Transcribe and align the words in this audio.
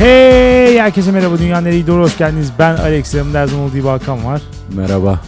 Hey 0.00 0.78
herkese 0.78 1.12
merhaba 1.12 1.38
Dünya 1.38 1.60
Nereye 1.60 1.86
Doğru 1.86 2.02
hoş 2.02 2.18
geldiniz. 2.18 2.52
Ben 2.58 2.76
Alex 2.76 3.14
yanımda 3.14 3.38
her 3.40 3.46
zaman 3.46 3.70
olduğu 3.70 3.88
Hakan 3.88 4.24
var. 4.24 4.42
Merhaba. 4.76 5.20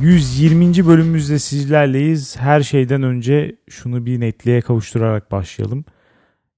120. 0.00 0.86
bölümümüzde 0.86 1.38
sizlerleyiz. 1.38 2.36
Her 2.36 2.60
şeyden 2.60 3.02
önce 3.02 3.56
şunu 3.68 4.06
bir 4.06 4.20
netliğe 4.20 4.60
kavuşturarak 4.60 5.32
başlayalım. 5.32 5.84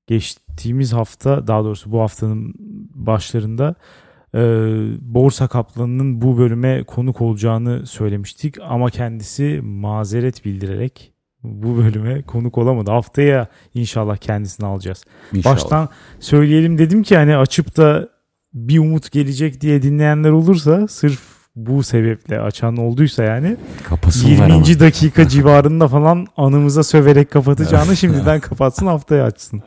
Geçtiğimiz 0.07 0.93
hafta 0.93 1.47
daha 1.47 1.65
doğrusu 1.65 1.93
bu 1.93 2.01
haftanın 2.01 2.55
başlarında 2.95 3.75
e, 4.35 4.41
Borsa 5.01 5.49
Kaplanı'nın 5.49 6.23
bu 6.23 6.39
bölüme 6.39 6.85
konuk 6.85 7.21
olacağını 7.21 7.87
söylemiştik. 7.87 8.57
Ama 8.61 8.91
kendisi 8.91 9.61
mazeret 9.63 10.45
bildirerek 10.45 11.10
bu 11.43 11.77
bölüme 11.77 12.23
konuk 12.23 12.59
olamadı. 12.59 12.91
Haftaya 12.91 13.47
inşallah 13.75 14.17
kendisini 14.17 14.67
alacağız. 14.67 15.05
İnşallah. 15.33 15.55
Baştan 15.55 15.89
söyleyelim 16.21 16.79
dedim 16.79 17.03
ki 17.03 17.17
hani 17.17 17.37
açıp 17.37 17.77
da 17.77 18.09
bir 18.55 18.79
umut 18.79 19.13
gelecek 19.13 19.61
diye 19.61 19.83
dinleyenler 19.83 20.31
olursa 20.31 20.89
sırf 20.89 21.21
bu 21.57 21.83
sebeple 21.83 22.41
açan 22.41 22.77
olduysa 22.77 23.25
yani 23.25 23.57
Kapasınlar 23.85 24.31
20. 24.31 24.53
ama. 24.53 24.65
dakika 24.81 25.29
civarında 25.29 25.89
falan 25.89 26.27
anımıza 26.37 26.83
söverek 26.83 27.31
kapatacağını 27.31 27.97
şimdiden 27.97 28.41
kapatsın 28.51 28.87
haftaya 28.87 29.25
açsın. 29.25 29.63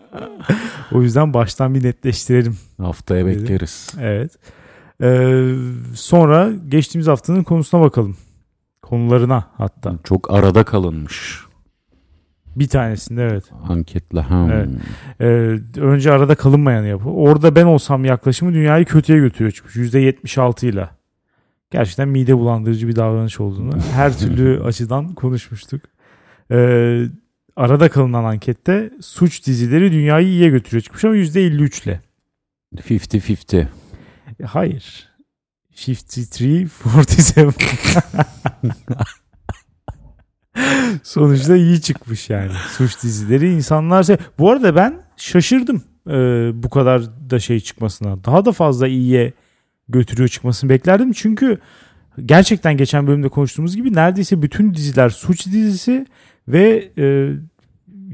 o 0.92 1.02
yüzden 1.02 1.34
baştan 1.34 1.76
bir 1.76 1.84
netleştirelim. 1.84 2.58
Haftaya 2.78 3.26
bekleriz. 3.26 3.92
Evet. 4.02 4.32
Ee, 5.02 5.54
sonra 5.96 6.50
geçtiğimiz 6.70 7.08
haftanın 7.08 7.44
konusuna 7.44 7.82
bakalım. 7.82 8.18
Konularına 8.82 9.48
hatta. 9.58 9.96
Çok 10.04 10.34
arada 10.34 10.64
kalınmış 10.64 11.44
Bir 12.56 12.68
tanesinde 12.68 13.24
evet. 13.24 13.44
anketle. 13.70 14.22
Ha. 14.22 14.50
Evet. 14.54 14.70
Ee, 15.20 15.80
önce 15.82 16.12
arada 16.12 16.36
kalınmayanı 16.36 16.88
yapı. 16.88 17.10
Orada 17.10 17.56
ben 17.56 17.66
olsam 17.66 18.06
yaklaşımı 18.06 18.54
dünyayı 18.54 18.86
kötüye 18.86 19.20
götürüyor 19.20 19.52
çıkmış. 19.52 19.76
%76 19.76 20.66
ile. 20.66 20.90
Gerçekten 21.72 22.08
mide 22.08 22.38
bulandırıcı 22.38 22.88
bir 22.88 22.96
davranış 22.96 23.40
olduğunu 23.40 23.72
her 23.94 24.18
türlü 24.18 24.64
açıdan 24.64 25.14
konuşmuştuk. 25.14 25.82
Ee, 26.52 27.06
arada 27.56 27.90
kalınan 27.90 28.24
ankette 28.24 28.92
suç 29.02 29.48
dizileri 29.48 29.92
dünyayı 29.92 30.28
iyiye 30.28 30.50
götürüyor 30.50 30.82
çıkmış 30.82 31.06
ama 31.06 31.16
%53 31.16 31.84
ile. 31.84 32.02
50-50. 32.76 33.68
E, 34.40 34.44
Hayır. 34.44 35.10
53, 35.88 36.70
47. 36.84 37.48
Sonuçta 41.04 41.56
iyi 41.56 41.82
çıkmış 41.82 42.30
yani. 42.30 42.52
Suç 42.78 43.04
dizileri 43.04 43.54
insanlar... 43.54 44.04
se- 44.04 44.20
Bu 44.40 44.52
arada 44.52 44.76
ben 44.76 45.02
şaşırdım 45.18 45.84
e, 46.08 46.14
bu 46.64 46.70
kadar 46.70 47.02
da 47.30 47.40
şey 47.40 47.60
çıkmasına. 47.60 48.24
Daha 48.24 48.46
da 48.46 48.52
fazla 48.52 48.88
iyiye 48.88 49.34
götürüyor 49.90 50.30
çıkmasını 50.30 50.70
beklerdim. 50.70 51.12
Çünkü 51.12 51.58
gerçekten 52.26 52.78
geçen 52.78 53.08
bölümde 53.08 53.30
konuştuğumuz 53.30 53.76
gibi 53.76 53.94
neredeyse 53.94 54.42
bütün 54.42 54.74
diziler 54.74 55.10
suç 55.10 55.46
dizisi 55.46 56.06
ve 56.48 56.90
e, 56.98 57.30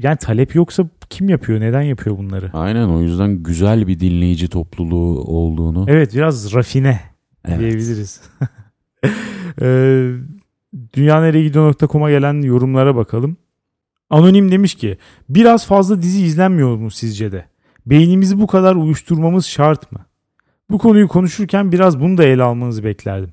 yani 0.02 0.16
talep 0.16 0.54
yoksa 0.54 0.88
kim 1.10 1.28
yapıyor? 1.28 1.60
Neden 1.60 1.82
yapıyor 1.82 2.18
bunları? 2.18 2.50
Aynen 2.52 2.88
o 2.88 3.00
yüzden 3.00 3.42
güzel 3.42 3.86
bir 3.86 4.00
dinleyici 4.00 4.48
topluluğu 4.48 5.20
olduğunu. 5.20 5.84
Evet 5.88 6.14
biraz 6.14 6.54
rafine 6.54 7.00
Evet. 7.48 7.58
diyebiliriz. 7.60 8.20
Ee, 9.62 10.10
Dünyanereyegidiyor.com'a 10.94 12.10
gelen 12.10 12.42
yorumlara 12.42 12.96
bakalım. 12.96 13.36
Anonim 14.10 14.50
demiş 14.52 14.74
ki 14.74 14.98
biraz 15.28 15.66
fazla 15.66 16.02
dizi 16.02 16.22
izlenmiyor 16.22 16.76
mu 16.76 16.90
sizce 16.90 17.32
de? 17.32 17.44
Beynimizi 17.86 18.40
bu 18.40 18.46
kadar 18.46 18.74
uyuşturmamız 18.74 19.46
şart 19.46 19.92
mı? 19.92 19.98
Bu 20.70 20.78
konuyu 20.78 21.08
konuşurken 21.08 21.72
biraz 21.72 22.00
bunu 22.00 22.18
da 22.18 22.24
ele 22.24 22.42
almanızı 22.42 22.84
beklerdim. 22.84 23.30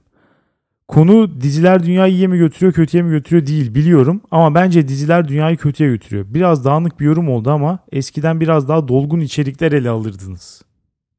Konu 0.87 1.41
diziler 1.41 1.83
dünyayı 1.83 2.13
iyiye 2.13 2.27
mi 2.27 2.37
götürüyor 2.37 2.73
kötüye 2.73 3.03
mi 3.03 3.09
götürüyor 3.09 3.47
değil 3.47 3.75
biliyorum 3.75 4.21
ama 4.31 4.55
bence 4.55 4.87
diziler 4.87 5.27
dünyayı 5.27 5.57
kötüye 5.57 5.89
götürüyor. 5.89 6.25
Biraz 6.29 6.65
dağınık 6.65 6.99
bir 6.99 7.05
yorum 7.05 7.29
oldu 7.29 7.51
ama 7.51 7.79
eskiden 7.91 8.39
biraz 8.39 8.67
daha 8.67 8.87
dolgun 8.87 9.19
içerikler 9.19 9.71
ele 9.71 9.89
alırdınız. 9.89 10.61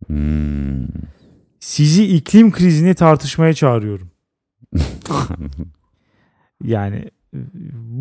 Hmm. 0.07 0.87
Sizi 1.61 2.05
iklim 2.05 2.53
krizini 2.53 2.95
tartışmaya 2.95 3.55
çağırıyorum. 3.55 4.11
Yani 6.65 7.11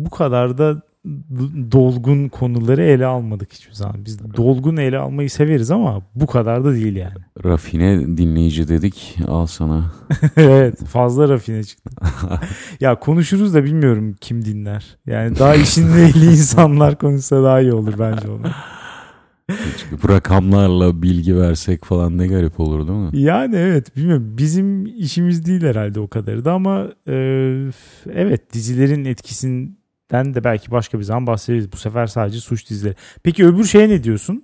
bu 0.04 0.10
kadar 0.10 0.58
da 0.58 0.82
dolgun 1.72 2.28
konuları 2.28 2.82
ele 2.82 3.06
almadık 3.06 3.52
hiçbir 3.52 3.74
zaman. 3.74 4.04
Biz 4.04 4.36
dolgun 4.36 4.76
ele 4.76 4.98
almayı 4.98 5.30
severiz 5.30 5.70
ama 5.70 6.02
bu 6.14 6.26
kadar 6.26 6.64
da 6.64 6.74
değil 6.74 6.96
yani. 6.96 7.14
Rafine 7.44 8.00
dinleyici 8.16 8.68
dedik. 8.68 9.16
Al 9.28 9.46
sana. 9.46 9.84
evet 10.36 10.84
fazla 10.84 11.28
rafine 11.28 11.64
çıktı. 11.64 11.90
ya 12.80 12.98
konuşuruz 12.98 13.54
da 13.54 13.64
bilmiyorum 13.64 14.16
kim 14.20 14.44
dinler. 14.44 14.96
Yani 15.06 15.38
daha 15.38 15.54
işin 15.54 15.88
ehli 15.88 16.26
insanlar 16.26 16.98
konuşsa 16.98 17.42
daha 17.42 17.60
iyi 17.60 17.72
olur 17.72 17.94
bence 17.98 18.28
onu. 18.28 18.46
Çünkü 19.78 20.08
rakamlarla 20.08 21.02
bilgi 21.02 21.36
versek 21.36 21.84
falan 21.84 22.18
ne 22.18 22.26
garip 22.26 22.60
olur 22.60 22.88
değil 22.88 22.98
mi? 22.98 23.10
Yani 23.20 23.56
evet 23.56 23.96
bilmiyorum 23.96 24.34
bizim 24.38 24.86
işimiz 24.86 25.46
değil 25.46 25.62
herhalde 25.62 26.00
o 26.00 26.08
kadarı 26.08 26.44
da 26.44 26.52
ama 26.52 26.88
e, 27.08 27.14
evet 28.12 28.52
dizilerin 28.52 29.04
etkisinden 29.04 30.34
de 30.34 30.44
belki 30.44 30.70
başka 30.70 30.98
bir 30.98 31.04
zaman 31.04 31.26
bahsederiz. 31.26 31.72
Bu 31.72 31.76
sefer 31.76 32.06
sadece 32.06 32.40
suç 32.40 32.70
dizileri. 32.70 32.94
Peki 33.22 33.46
öbür 33.46 33.64
şeye 33.64 33.88
ne 33.88 34.04
diyorsun? 34.04 34.42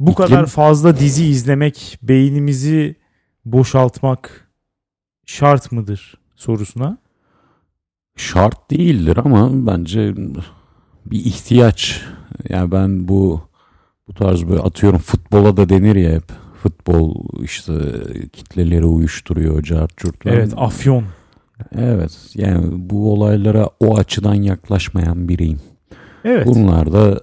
Bu 0.00 0.10
İklim- 0.10 0.14
kadar 0.26 0.46
fazla 0.46 0.96
dizi 0.98 1.24
izlemek 1.26 1.98
beynimizi 2.02 2.96
boşaltmak 3.44 4.48
şart 5.26 5.72
mıdır 5.72 6.14
sorusuna? 6.36 6.98
Şart 8.16 8.70
değildir 8.70 9.16
ama 9.24 9.66
bence 9.66 10.14
bir 11.06 11.18
ihtiyaç. 11.24 12.02
Yani 12.48 12.72
ben 12.72 13.08
bu 13.08 13.40
bu 14.08 14.14
tarz 14.14 14.48
böyle 14.48 14.60
atıyorum 14.60 14.98
futbola 14.98 15.56
da 15.56 15.68
denir 15.68 15.96
ya 15.96 16.12
hep. 16.12 16.24
Futbol 16.62 17.24
işte 17.42 17.72
kitleleri 18.32 18.84
uyuşturuyor, 18.84 19.62
cart 19.62 19.96
curt. 19.96 20.26
Evet 20.26 20.52
afyon. 20.56 21.04
Evet 21.78 22.18
yani 22.34 22.66
bu 22.90 23.12
olaylara 23.12 23.68
o 23.80 23.98
açıdan 23.98 24.34
yaklaşmayan 24.34 25.28
biriyim. 25.28 25.60
Evet. 26.24 26.46
Bunlar 26.46 26.92
da 26.92 27.20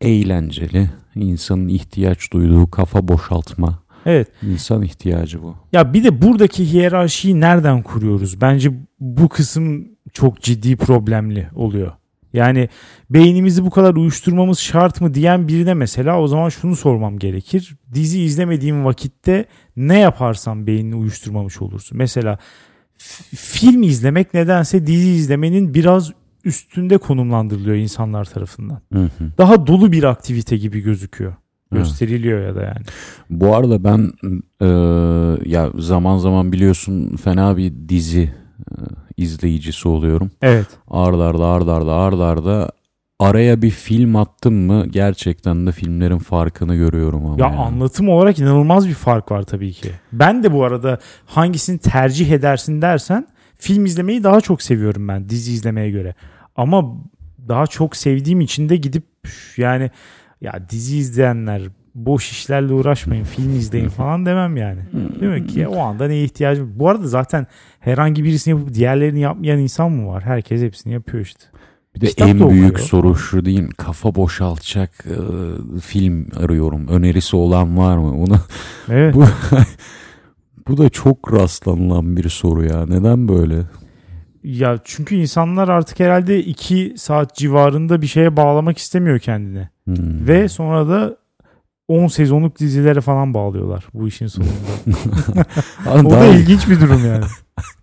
eğlenceli, 0.00 0.90
insanın 1.14 1.68
ihtiyaç 1.68 2.32
duyduğu 2.32 2.70
kafa 2.70 3.08
boşaltma. 3.08 3.78
Evet. 4.06 4.28
İnsan 4.42 4.82
ihtiyacı 4.82 5.42
bu. 5.42 5.54
Ya 5.72 5.92
bir 5.92 6.04
de 6.04 6.22
buradaki 6.22 6.72
hiyerarşiyi 6.72 7.40
nereden 7.40 7.82
kuruyoruz? 7.82 8.40
Bence 8.40 8.70
bu 9.00 9.28
kısım 9.28 9.88
çok 10.12 10.40
ciddi 10.40 10.76
problemli 10.76 11.48
oluyor. 11.54 11.92
Yani 12.32 12.68
beynimizi 13.10 13.64
bu 13.64 13.70
kadar 13.70 13.94
uyuşturmamız 13.94 14.58
şart 14.58 15.00
mı 15.00 15.14
diyen 15.14 15.48
birine 15.48 15.74
mesela 15.74 16.20
o 16.20 16.26
zaman 16.26 16.48
şunu 16.48 16.76
sormam 16.76 17.18
gerekir. 17.18 17.76
Dizi 17.94 18.22
izlemediğim 18.22 18.84
vakitte 18.84 19.44
ne 19.76 19.98
yaparsam 19.98 20.66
beynini 20.66 20.94
uyuşturmamış 20.94 21.62
olursun. 21.62 21.98
Mesela 21.98 22.38
film 23.34 23.82
izlemek 23.82 24.34
nedense 24.34 24.86
dizi 24.86 25.10
izlemenin 25.10 25.74
biraz 25.74 26.12
üstünde 26.44 26.98
konumlandırılıyor 26.98 27.76
insanlar 27.76 28.24
tarafından. 28.24 28.80
Hı 28.92 29.02
hı. 29.02 29.32
Daha 29.38 29.66
dolu 29.66 29.92
bir 29.92 30.04
aktivite 30.04 30.56
gibi 30.56 30.80
gözüküyor. 30.80 31.34
Gösteriliyor 31.72 32.40
ya 32.40 32.54
da 32.56 32.62
yani. 32.62 32.84
Bu 33.30 33.56
arada 33.56 33.84
ben 33.84 34.12
e, 34.60 34.66
ya 35.50 35.72
zaman 35.78 36.18
zaman 36.18 36.52
biliyorsun 36.52 37.16
fena 37.16 37.56
bir 37.56 37.72
dizi 37.88 38.32
e, 38.70 38.74
izleyicisi 39.18 39.88
oluyorum. 39.88 40.30
Evet. 40.42 40.66
Ard 40.88 41.20
arda 41.20 41.46
ard 41.46 41.68
arda 41.68 41.94
ard 41.94 42.20
arda 42.20 42.70
araya 43.18 43.62
bir 43.62 43.70
film 43.70 44.16
attım 44.16 44.54
mı 44.54 44.86
gerçekten 44.86 45.66
de 45.66 45.72
filmlerin 45.72 46.18
farkını 46.18 46.76
görüyorum 46.76 47.26
ama. 47.26 47.36
Ya 47.38 47.46
yani. 47.46 47.56
anlatım 47.56 48.08
olarak 48.08 48.38
inanılmaz 48.38 48.88
bir 48.88 48.94
fark 48.94 49.30
var 49.32 49.42
tabii 49.42 49.72
ki. 49.72 49.90
Ben 50.12 50.42
de 50.42 50.52
bu 50.52 50.64
arada 50.64 50.98
hangisini 51.26 51.78
tercih 51.78 52.30
edersin 52.30 52.82
dersen 52.82 53.26
film 53.58 53.84
izlemeyi 53.84 54.24
daha 54.24 54.40
çok 54.40 54.62
seviyorum 54.62 55.08
ben 55.08 55.28
dizi 55.28 55.52
izlemeye 55.52 55.90
göre. 55.90 56.14
Ama 56.56 56.96
daha 57.48 57.66
çok 57.66 57.96
sevdiğim 57.96 58.40
için 58.40 58.68
de 58.68 58.76
gidip 58.76 59.04
yani 59.56 59.90
ya 60.40 60.70
dizi 60.70 60.96
izleyenler 60.96 61.62
boş 61.94 62.30
işlerle 62.30 62.72
uğraşmayın 62.72 63.24
film 63.24 63.56
izleyin 63.56 63.88
falan 63.88 64.26
demem 64.26 64.56
yani. 64.56 64.80
Demek 65.20 65.48
ki 65.48 65.68
o 65.68 65.78
anda 65.80 66.06
neye 66.08 66.24
ihtiyacım 66.24 66.72
Bu 66.76 66.88
arada 66.88 67.06
zaten 67.06 67.46
herhangi 67.80 68.24
birisini 68.24 68.58
yapıp 68.58 68.74
diğerlerini 68.74 69.20
yapmayan 69.20 69.58
insan 69.58 69.92
mı 69.92 70.08
var? 70.08 70.22
Herkes 70.22 70.62
hepsini 70.62 70.92
yapıyor 70.92 71.24
işte. 71.24 71.44
Bir 71.94 72.00
de 72.00 72.06
Kitap 72.06 72.28
en 72.28 72.50
büyük 72.50 72.70
okuyor. 72.70 72.78
soru 72.88 73.16
şu 73.16 73.44
değil 73.44 73.60
mi? 73.60 73.68
Kafa 73.76 74.14
boşaltacak 74.14 75.06
e, 75.06 75.16
film 75.80 76.26
arıyorum. 76.36 76.88
Önerisi 76.88 77.36
olan 77.36 77.78
var 77.78 77.96
mı? 77.96 78.12
Bunu 78.18 78.38
Evet. 78.88 79.14
Bu 79.14 79.24
bu 80.68 80.78
da 80.78 80.88
çok 80.88 81.32
rastlanılan 81.32 82.16
bir 82.16 82.28
soru 82.28 82.64
ya. 82.64 82.86
Neden 82.86 83.28
böyle? 83.28 83.56
Ya 84.44 84.78
çünkü 84.84 85.14
insanlar 85.14 85.68
artık 85.68 86.00
herhalde 86.00 86.44
2 86.44 86.94
saat 86.96 87.36
civarında 87.36 88.02
bir 88.02 88.06
şeye 88.06 88.36
bağlamak 88.36 88.78
istemiyor 88.78 89.18
kendini. 89.18 89.68
Hmm. 89.84 90.26
Ve 90.28 90.48
sonra 90.48 90.88
da 90.88 91.16
10 91.88 92.06
sezonluk 92.06 92.58
dizilere 92.58 93.00
falan 93.00 93.34
bağlıyorlar 93.34 93.86
bu 93.94 94.08
işin 94.08 94.26
sonunda. 94.26 94.52
O 96.04 96.10
da 96.10 96.26
ilginç 96.26 96.68
bir 96.68 96.80
durum 96.80 97.06
yani. 97.06 97.24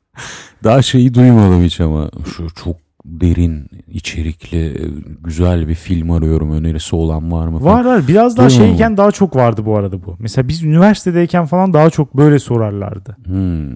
daha 0.64 0.82
şeyi 0.82 1.14
duymadım 1.14 1.64
hiç 1.64 1.82
ama 1.82 2.10
şu 2.36 2.48
çok 2.64 2.76
derin, 3.06 3.70
içerikli, 3.88 4.92
güzel 5.24 5.68
bir 5.68 5.76
film 5.76 6.12
arıyorum. 6.12 6.52
Önerisi 6.52 6.96
olan 6.96 7.32
var 7.32 7.48
mı? 7.48 7.60
falan. 7.60 7.74
Var 7.74 7.86
var 7.86 8.08
biraz 8.08 8.38
daha 8.38 8.50
Duymadım. 8.50 8.70
şeyken 8.70 8.98
daha 8.98 9.12
çok 9.12 9.36
vardı 9.36 9.66
bu 9.66 9.78
arada 9.78 10.06
bu. 10.06 10.16
Mesela 10.20 10.48
biz 10.48 10.64
üniversitedeyken 10.64 11.46
falan 11.46 11.74
daha 11.74 11.90
çok 11.90 12.18
böyle 12.18 12.40
sorarlardı. 12.40 13.18
Hmm. 13.26 13.76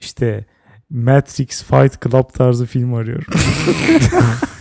İşte 0.00 0.44
Matrix 0.90 1.62
Fight 1.64 2.02
Club 2.02 2.32
tarzı 2.34 2.66
film 2.66 2.94
arıyorum. 2.94 3.32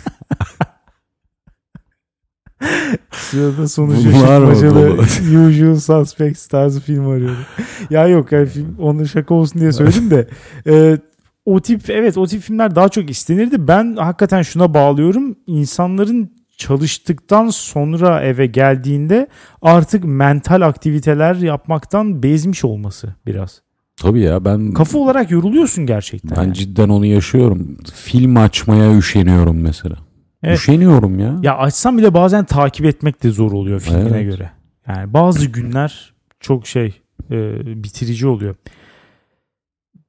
Sırada 3.11 3.67
şıkmacalı 3.67 4.75
dolu? 4.75 5.01
Usual 5.71 6.05
Suspects 6.05 6.47
tarzı 6.47 6.81
film 6.81 7.09
arıyorum. 7.09 7.45
ya 7.89 8.07
yok 8.07 8.31
yani 8.31 8.45
film 8.45 8.75
onu 8.79 9.07
şaka 9.07 9.33
olsun 9.33 9.61
diye 9.61 9.71
söyledim 9.71 10.11
de 10.11 10.27
e, 10.67 10.97
o 11.45 11.59
tip 11.61 11.89
evet 11.89 12.17
o 12.17 12.27
tip 12.27 12.41
filmler 12.41 12.75
daha 12.75 12.89
çok 12.89 13.09
istenirdi. 13.09 13.67
Ben 13.67 13.95
hakikaten 13.95 14.41
şuna 14.41 14.73
bağlıyorum. 14.73 15.35
İnsanların 15.47 16.31
çalıştıktan 16.57 17.49
sonra 17.49 18.21
eve 18.21 18.45
geldiğinde 18.45 19.27
artık 19.61 20.03
mental 20.05 20.61
aktiviteler 20.61 21.35
yapmaktan 21.35 22.23
bezmiş 22.23 22.65
olması 22.65 23.15
biraz. 23.27 23.61
Tabii 23.97 24.21
ya 24.21 24.45
ben 24.45 24.71
Kafa 24.73 24.97
olarak 24.97 25.31
yoruluyorsun 25.31 25.85
gerçekten. 25.85 26.37
ben 26.37 26.43
yani. 26.43 26.53
cidden 26.53 26.89
onu 26.89 27.05
yaşıyorum. 27.05 27.77
Film 27.95 28.37
açmaya 28.37 28.97
üşeniyorum 28.97 29.61
mesela. 29.61 29.95
Evet. 30.43 30.57
Üşeniyorum 30.57 31.19
ya. 31.19 31.39
Ya 31.43 31.57
açsam 31.57 31.97
bile 31.97 32.13
bazen 32.13 32.45
takip 32.45 32.85
etmek 32.85 33.23
de 33.23 33.29
zor 33.29 33.51
oluyor 33.51 33.79
filmine 33.79 34.17
Evet. 34.17 34.31
göre. 34.31 34.51
Yani 34.87 35.13
bazı 35.13 35.45
günler 35.45 36.13
çok 36.39 36.67
şey 36.67 37.01
e, 37.31 37.59
bitirici 37.83 38.27
oluyor. 38.27 38.55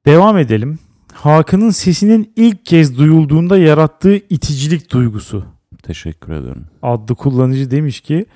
Devam 0.07 0.39
edelim. 0.39 0.79
Hakan'ın 1.13 1.71
sesinin 1.71 2.33
ilk 2.37 2.67
kez 2.67 2.99
duyulduğunda 2.99 3.59
yarattığı 3.59 4.17
iticilik 4.17 4.93
duygusu 4.93 5.45
Teşekkür 5.83 6.33
ederim. 6.33 6.65
adlı 6.83 7.15
kullanıcı 7.15 7.71
demiş 7.71 8.01
ki 8.01 8.27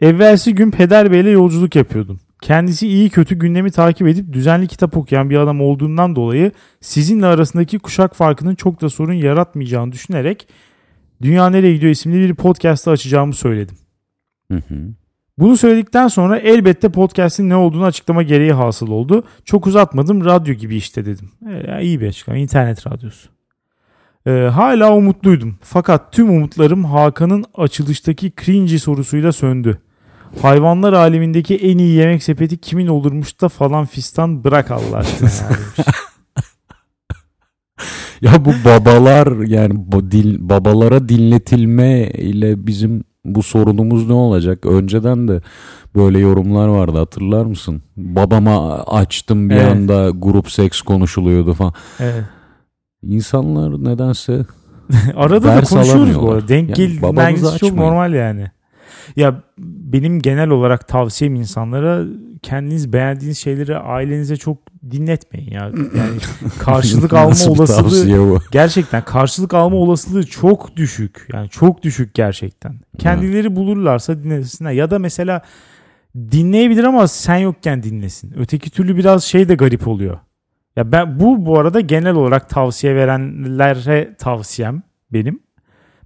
evvelsi 0.00 0.54
gün 0.54 0.70
Peder 0.70 1.12
Bey'le 1.12 1.30
yolculuk 1.32 1.76
yapıyordum. 1.76 2.20
Kendisi 2.42 2.88
iyi 2.88 3.10
kötü 3.10 3.34
gündemi 3.38 3.70
takip 3.70 4.06
edip 4.08 4.32
düzenli 4.32 4.66
kitap 4.66 4.96
okuyan 4.96 5.30
bir 5.30 5.36
adam 5.36 5.60
olduğundan 5.60 6.16
dolayı 6.16 6.52
sizinle 6.80 7.26
arasındaki 7.26 7.78
kuşak 7.78 8.14
farkının 8.16 8.54
çok 8.54 8.80
da 8.80 8.88
sorun 8.90 9.12
yaratmayacağını 9.12 9.92
düşünerek 9.92 10.48
Dünya 11.24 11.50
Nereye 11.50 11.74
Gidiyor 11.74 11.92
isimli 11.92 12.28
bir 12.28 12.34
podcast'ı 12.34 12.90
açacağımı 12.90 13.34
söyledim. 13.34 13.76
Hı 14.50 14.56
hı. 14.56 14.74
Bunu 15.38 15.56
söyledikten 15.56 16.08
sonra 16.08 16.38
elbette 16.38 16.88
podcast'in 16.88 17.48
ne 17.48 17.56
olduğunu 17.56 17.84
açıklama 17.84 18.22
gereği 18.22 18.52
hasıl 18.52 18.88
oldu. 18.88 19.24
Çok 19.44 19.66
uzatmadım 19.66 20.24
radyo 20.24 20.54
gibi 20.54 20.76
işte 20.76 21.06
dedim. 21.06 21.30
E, 21.50 21.82
iyi 21.82 22.00
bir 22.00 22.08
açıklama 22.08 22.38
internet 22.38 22.86
radyosu. 22.86 23.28
E, 24.26 24.30
hala 24.30 24.94
umutluydum. 24.94 25.58
Fakat 25.62 26.12
tüm 26.12 26.30
umutlarım 26.30 26.84
Hakan'ın 26.84 27.44
açılıştaki 27.54 28.32
cringy 28.44 28.78
sorusuyla 28.78 29.32
söndü. 29.32 29.78
Hayvanlar 30.42 30.92
alemindeki 30.92 31.56
en 31.56 31.78
iyi 31.78 31.96
yemek 31.96 32.22
sepeti 32.22 32.56
kimin 32.56 32.86
olurmuş 32.86 33.40
da 33.40 33.48
falan 33.48 33.86
fistan 33.86 34.44
bırak 34.44 34.70
Allah 34.70 34.96
aşkına. 34.96 35.30
ya 38.24 38.44
bu 38.44 38.50
babalar 38.64 39.46
yani 39.46 39.72
bu 39.76 40.10
dil, 40.10 40.38
babalara 40.40 41.08
dinletilme 41.08 42.08
ile 42.08 42.66
bizim 42.66 43.04
bu 43.24 43.42
sorunumuz 43.42 44.08
ne 44.08 44.14
olacak? 44.14 44.66
Önceden 44.66 45.28
de 45.28 45.40
böyle 45.96 46.18
yorumlar 46.18 46.68
vardı 46.68 46.98
hatırlar 46.98 47.44
mısın? 47.44 47.82
Babama 47.96 48.82
açtım 48.82 49.50
bir 49.50 49.54
Evet. 49.54 49.72
anda 49.72 50.10
grup 50.10 50.50
seks 50.50 50.80
konuşuluyordu 50.80 51.54
falan. 51.54 51.72
Evet. 52.00 52.24
İnsanlar 53.02 53.84
nedense 53.84 54.44
Arada 55.16 55.44
da 55.44 55.60
konuşuyoruz 55.60 56.20
bu 56.20 56.30
arada. 56.32 56.48
Denk 56.48 56.78
Yani 56.78 57.58
çok 57.58 57.74
normal 57.74 58.14
yani. 58.14 58.50
Ya 59.16 59.42
benim 59.58 60.20
genel 60.20 60.48
olarak 60.48 60.88
tavsiyem 60.88 61.34
insanlara 61.34 62.04
kendiniz 62.44 62.92
beğendiğiniz 62.92 63.38
şeyleri 63.38 63.78
ailenize 63.78 64.36
çok 64.36 64.58
dinletmeyin 64.90 65.50
ya. 65.50 65.70
Yani 65.96 66.18
karşılık 66.58 67.12
alma 67.12 67.46
olasılığı 67.48 68.40
gerçekten 68.52 69.04
karşılık 69.04 69.54
alma 69.54 69.76
olasılığı 69.76 70.26
çok 70.26 70.76
düşük. 70.76 71.26
Yani 71.32 71.48
çok 71.48 71.82
düşük 71.82 72.14
gerçekten. 72.14 72.80
Kendileri 72.98 73.56
bulurlarsa 73.56 74.24
dinlesinler 74.24 74.72
ya 74.72 74.90
da 74.90 74.98
mesela 74.98 75.42
dinleyebilir 76.16 76.84
ama 76.84 77.08
sen 77.08 77.36
yokken 77.36 77.82
dinlesin. 77.82 78.32
Öteki 78.36 78.70
türlü 78.70 78.96
biraz 78.96 79.24
şey 79.24 79.48
de 79.48 79.54
garip 79.54 79.88
oluyor. 79.88 80.18
Ya 80.76 80.92
ben 80.92 81.20
bu 81.20 81.46
bu 81.46 81.58
arada 81.58 81.80
genel 81.80 82.14
olarak 82.14 82.48
tavsiye 82.48 82.94
verenlere 82.94 84.14
tavsiyem 84.18 84.82
benim. 85.12 85.40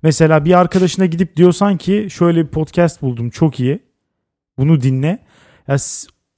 Mesela 0.03 0.45
bir 0.45 0.59
arkadaşına 0.59 1.07
gidip 1.07 1.37
diyorsan 1.37 1.77
ki 1.77 2.09
şöyle 2.11 2.47
bir 2.47 2.51
podcast 2.51 3.03
buldum 3.03 3.31
çok 3.31 3.61
iyi. 3.61 3.81
Bunu 4.59 4.81
dinle. 4.81 5.19
Ya 5.69 5.77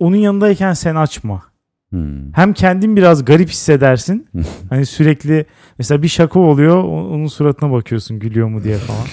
onun 0.00 0.16
yanındayken 0.16 0.72
sen 0.72 0.94
açma. 0.94 1.42
Hmm. 1.90 2.32
Hem 2.32 2.52
kendin 2.52 2.96
biraz 2.96 3.24
garip 3.24 3.48
hissedersin. 3.48 4.28
hani 4.70 4.86
sürekli 4.86 5.46
mesela 5.78 6.02
bir 6.02 6.08
şaka 6.08 6.40
oluyor 6.40 6.84
onun 6.84 7.26
suratına 7.26 7.72
bakıyorsun 7.72 8.18
gülüyor 8.18 8.48
mu 8.48 8.64
diye 8.64 8.76
falan. 8.76 9.06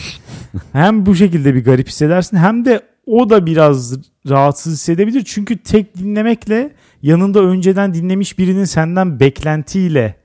hem 0.74 1.06
bu 1.06 1.16
şekilde 1.16 1.56
bir 1.56 1.63
garip 1.63 1.88
hissedersin 1.88 2.38
hem 2.38 2.66
de 2.66 2.81
o 3.06 3.30
da 3.30 3.45
biraz 3.45 3.98
rahatsız 4.30 4.74
hissedebilir. 4.74 5.24
Çünkü 5.24 5.57
tek 5.57 5.98
dinlemekle 5.98 6.72
yanında 7.01 7.42
önceden 7.42 7.94
dinlemiş 7.94 8.40
birinin 8.40 8.66
senden 8.66 9.19
beklentiyle 9.19 10.16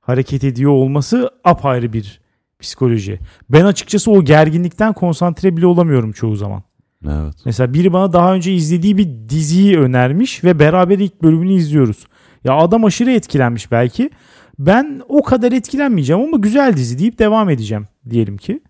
hareket 0.00 0.44
ediyor 0.44 0.70
olması 0.70 1.30
apayrı 1.44 1.92
bir 1.92 2.20
psikoloji. 2.60 3.18
Ben 3.50 3.64
açıkçası 3.64 4.10
o 4.10 4.24
gerginlikten 4.24 4.92
konsantre 4.92 5.56
bile 5.56 5.66
olamıyorum 5.66 6.12
çoğu 6.12 6.36
zaman. 6.36 6.62
Evet. 7.04 7.34
Mesela 7.44 7.74
biri 7.74 7.92
bana 7.92 8.12
daha 8.12 8.34
önce 8.34 8.54
izlediği 8.54 8.98
bir 8.98 9.08
diziyi 9.28 9.78
önermiş 9.78 10.44
ve 10.44 10.58
beraber 10.58 10.98
ilk 10.98 11.22
bölümünü 11.22 11.52
izliyoruz. 11.52 12.06
Ya 12.44 12.54
adam 12.54 12.84
aşırı 12.84 13.10
etkilenmiş 13.12 13.70
belki. 13.70 14.10
Ben 14.58 15.02
o 15.08 15.22
kadar 15.22 15.52
etkilenmeyeceğim 15.52 16.22
ama 16.22 16.36
güzel 16.36 16.76
dizi 16.76 16.98
deyip 16.98 17.18
devam 17.18 17.50
edeceğim 17.50 17.86
diyelim 18.10 18.36
ki. 18.36 18.60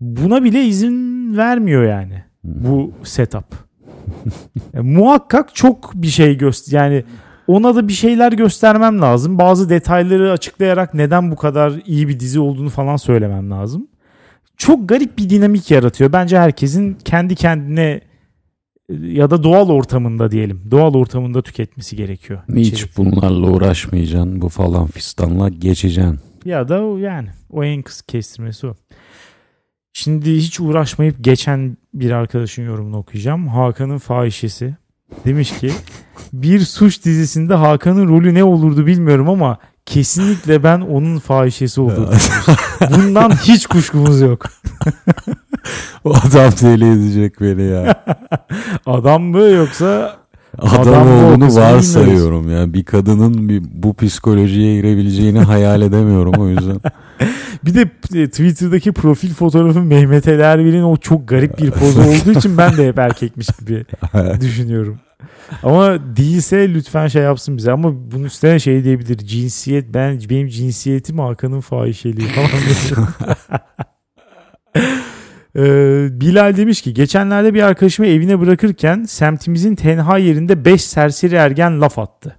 Buna 0.00 0.44
bile 0.44 0.64
izin 0.64 1.36
vermiyor 1.36 1.82
yani 1.82 2.24
bu 2.44 2.92
setup. 3.02 3.44
E, 4.74 4.80
muhakkak 4.80 5.54
çok 5.54 5.92
bir 5.94 6.06
şey 6.06 6.38
göster 6.38 6.78
yani 6.78 7.04
ona 7.46 7.74
da 7.74 7.88
bir 7.88 7.92
şeyler 7.92 8.32
göstermem 8.32 9.00
lazım. 9.00 9.38
Bazı 9.38 9.70
detayları 9.70 10.32
açıklayarak 10.32 10.94
neden 10.94 11.30
bu 11.30 11.36
kadar 11.36 11.72
iyi 11.86 12.08
bir 12.08 12.20
dizi 12.20 12.40
olduğunu 12.40 12.68
falan 12.68 12.96
söylemem 12.96 13.50
lazım. 13.50 13.88
Çok 14.58 14.88
garip 14.88 15.18
bir 15.18 15.30
dinamik 15.30 15.70
yaratıyor. 15.70 16.12
Bence 16.12 16.38
herkesin 16.38 16.98
kendi 17.04 17.34
kendine 17.34 18.00
e, 18.88 18.94
ya 18.94 19.30
da 19.30 19.42
doğal 19.42 19.68
ortamında 19.68 20.30
diyelim. 20.30 20.62
Doğal 20.70 20.94
ortamında 20.94 21.42
tüketmesi 21.42 21.96
gerekiyor. 21.96 22.40
Hiç 22.56 22.68
içerik. 22.68 22.96
bunlarla 22.96 23.50
uğraşmayacaksın. 23.50 24.42
Bu 24.42 24.48
falan 24.48 24.86
fistanla 24.86 25.48
geçeceksin. 25.48 26.20
Ya 26.44 26.68
da 26.68 26.84
o 26.84 26.98
yani 26.98 27.28
o 27.50 27.64
en 27.64 27.82
kısa 27.82 28.04
kestirmesi 28.08 28.66
o. 28.66 28.74
Şimdi 29.92 30.36
hiç 30.36 30.60
uğraşmayıp 30.60 31.16
geçen 31.24 31.76
bir 31.94 32.10
arkadaşın 32.10 32.62
yorumunu 32.62 32.96
okuyacağım. 32.96 33.48
Hakan'ın 33.48 33.98
fahişesi. 33.98 34.76
Demiş 35.24 35.58
ki 35.58 35.70
bir 36.32 36.60
suç 36.60 37.04
dizisinde 37.04 37.54
Hakan'ın 37.54 38.08
rolü 38.08 38.34
ne 38.34 38.44
olurdu 38.44 38.86
bilmiyorum 38.86 39.28
ama 39.28 39.58
kesinlikle 39.88 40.62
ben 40.62 40.80
onun 40.80 41.18
fahişesi 41.18 41.80
demiş. 41.80 42.22
Bundan 42.96 43.30
hiç 43.30 43.66
kuşkumuz 43.66 44.20
yok. 44.20 44.46
O 46.04 46.10
adam 46.10 46.52
deli 46.62 46.92
edecek 46.92 47.40
beni 47.40 47.62
ya. 47.62 48.04
Adam 48.86 49.22
mı 49.22 49.40
yoksa 49.40 50.16
Adam, 50.58 50.80
Adam 50.80 51.08
olduğunu 51.08 51.56
varsayıyorum 51.56 52.50
ya. 52.50 52.72
Bir 52.72 52.84
kadının 52.84 53.48
bir, 53.48 53.62
bu 53.72 53.94
psikolojiye 53.94 54.76
girebileceğini 54.76 55.38
hayal 55.38 55.82
edemiyorum 55.82 56.34
o 56.38 56.48
yüzden. 56.48 56.80
bir 57.64 57.74
de 57.74 57.80
e, 58.20 58.28
Twitter'daki 58.28 58.92
profil 58.92 59.34
fotoğrafı 59.34 59.80
Mehmet 59.80 60.28
Ali 60.28 60.42
Erbil'in 60.42 60.82
o 60.82 60.96
çok 60.96 61.28
garip 61.28 61.58
bir 61.58 61.70
pozu 61.70 62.00
olduğu 62.00 62.38
için 62.38 62.58
ben 62.58 62.76
de 62.76 62.88
hep 62.88 62.98
erkekmiş 62.98 63.48
gibi 63.60 63.84
düşünüyorum. 64.40 64.98
Ama 65.62 66.16
değilse 66.16 66.74
lütfen 66.74 67.08
şey 67.08 67.22
yapsın 67.22 67.56
bize. 67.56 67.72
Ama 67.72 68.10
bunun 68.10 68.24
üstüne 68.24 68.58
şey 68.58 68.84
diyebilir. 68.84 69.18
Cinsiyet 69.18 69.94
ben 69.94 70.20
benim 70.30 70.48
cinsiyetim 70.48 71.18
Hakan'ın 71.18 71.60
fahişeliği 71.60 72.28
falan. 72.28 72.48
Ee, 75.56 76.08
Bilal 76.20 76.56
demiş 76.56 76.82
ki 76.82 76.94
geçenlerde 76.94 77.54
bir 77.54 77.62
arkadaşımı 77.62 78.08
evine 78.08 78.40
bırakırken 78.40 79.04
semtimizin 79.04 79.74
tenha 79.74 80.18
yerinde 80.18 80.64
5 80.64 80.84
serseri 80.84 81.34
ergen 81.34 81.80
laf 81.80 81.98
attı. 81.98 82.36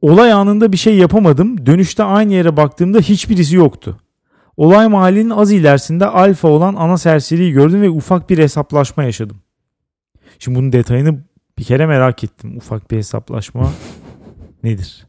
Olay 0.00 0.32
anında 0.32 0.72
bir 0.72 0.76
şey 0.76 0.96
yapamadım. 0.96 1.66
Dönüşte 1.66 2.02
aynı 2.02 2.32
yere 2.32 2.56
baktığımda 2.56 2.98
hiçbirisi 2.98 3.56
yoktu. 3.56 3.98
Olay 4.56 4.88
mahallinin 4.88 5.30
az 5.30 5.52
ilerisinde 5.52 6.06
alfa 6.06 6.48
olan 6.48 6.74
ana 6.74 6.98
serseriyi 6.98 7.52
gördüm 7.52 7.82
ve 7.82 7.90
ufak 7.90 8.30
bir 8.30 8.38
hesaplaşma 8.38 9.04
yaşadım. 9.04 9.36
Şimdi 10.38 10.58
bunun 10.58 10.72
detayını 10.72 11.18
bir 11.58 11.64
kere 11.64 11.86
merak 11.86 12.24
ettim. 12.24 12.56
Ufak 12.56 12.90
bir 12.90 12.96
hesaplaşma 12.96 13.72
nedir? 14.62 15.06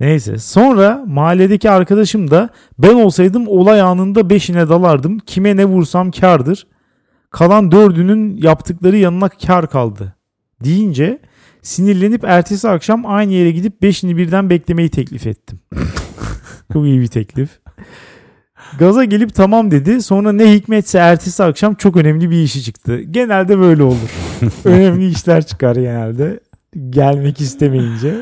Neyse 0.00 0.38
sonra 0.38 1.04
mahalledeki 1.06 1.70
arkadaşım 1.70 2.30
da 2.30 2.48
ben 2.78 2.94
olsaydım 2.94 3.48
olay 3.48 3.80
anında 3.80 4.30
beşine 4.30 4.68
dalardım. 4.68 5.18
Kime 5.18 5.56
ne 5.56 5.64
vursam 5.64 6.10
kardır. 6.10 6.66
Kalan 7.30 7.72
dördünün 7.72 8.36
yaptıkları 8.36 8.96
yanına 8.96 9.28
kar 9.28 9.70
kaldı. 9.70 10.14
Deyince 10.64 11.18
sinirlenip 11.62 12.24
ertesi 12.24 12.68
akşam 12.68 13.06
aynı 13.06 13.32
yere 13.32 13.50
gidip 13.50 13.82
beşini 13.82 14.16
birden 14.16 14.50
beklemeyi 14.50 14.88
teklif 14.88 15.26
ettim. 15.26 15.60
Çok 16.72 16.84
iyi 16.84 17.00
bir 17.00 17.06
teklif. 17.06 17.60
Gaza 18.78 19.04
gelip 19.04 19.34
tamam 19.34 19.70
dedi. 19.70 20.02
Sonra 20.02 20.32
ne 20.32 20.52
hikmetse 20.52 20.98
ertesi 20.98 21.44
akşam 21.44 21.74
çok 21.74 21.96
önemli 21.96 22.30
bir 22.30 22.42
işi 22.42 22.62
çıktı. 22.62 23.00
Genelde 23.00 23.58
böyle 23.58 23.82
olur. 23.82 24.10
önemli 24.64 25.08
işler 25.08 25.46
çıkar 25.46 25.76
genelde. 25.76 26.40
Gelmek 26.90 27.40
istemeyince. 27.40 28.14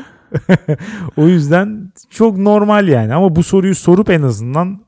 o 1.17 1.27
yüzden 1.27 1.91
çok 2.09 2.37
normal 2.37 2.87
yani. 2.87 3.13
Ama 3.13 3.35
bu 3.35 3.43
soruyu 3.43 3.75
sorup 3.75 4.09
en 4.09 4.21
azından 4.21 4.79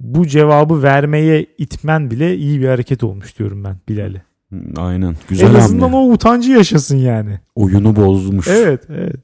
bu 0.00 0.26
cevabı 0.26 0.82
vermeye 0.82 1.46
itmen 1.58 2.10
bile 2.10 2.36
iyi 2.36 2.60
bir 2.60 2.68
hareket 2.68 3.04
olmuş 3.04 3.38
diyorum 3.38 3.64
ben 3.64 3.76
Bilal'e. 3.88 4.22
Aynen. 4.76 5.16
Güzel 5.28 5.50
en 5.50 5.54
azından 5.54 5.82
hamle. 5.82 5.96
o 5.96 6.12
utancı 6.12 6.50
yaşasın 6.50 6.96
yani. 6.96 7.40
Oyunu 7.54 7.96
bozmuş. 7.96 8.48
Evet, 8.48 8.82
evet. 8.88 9.16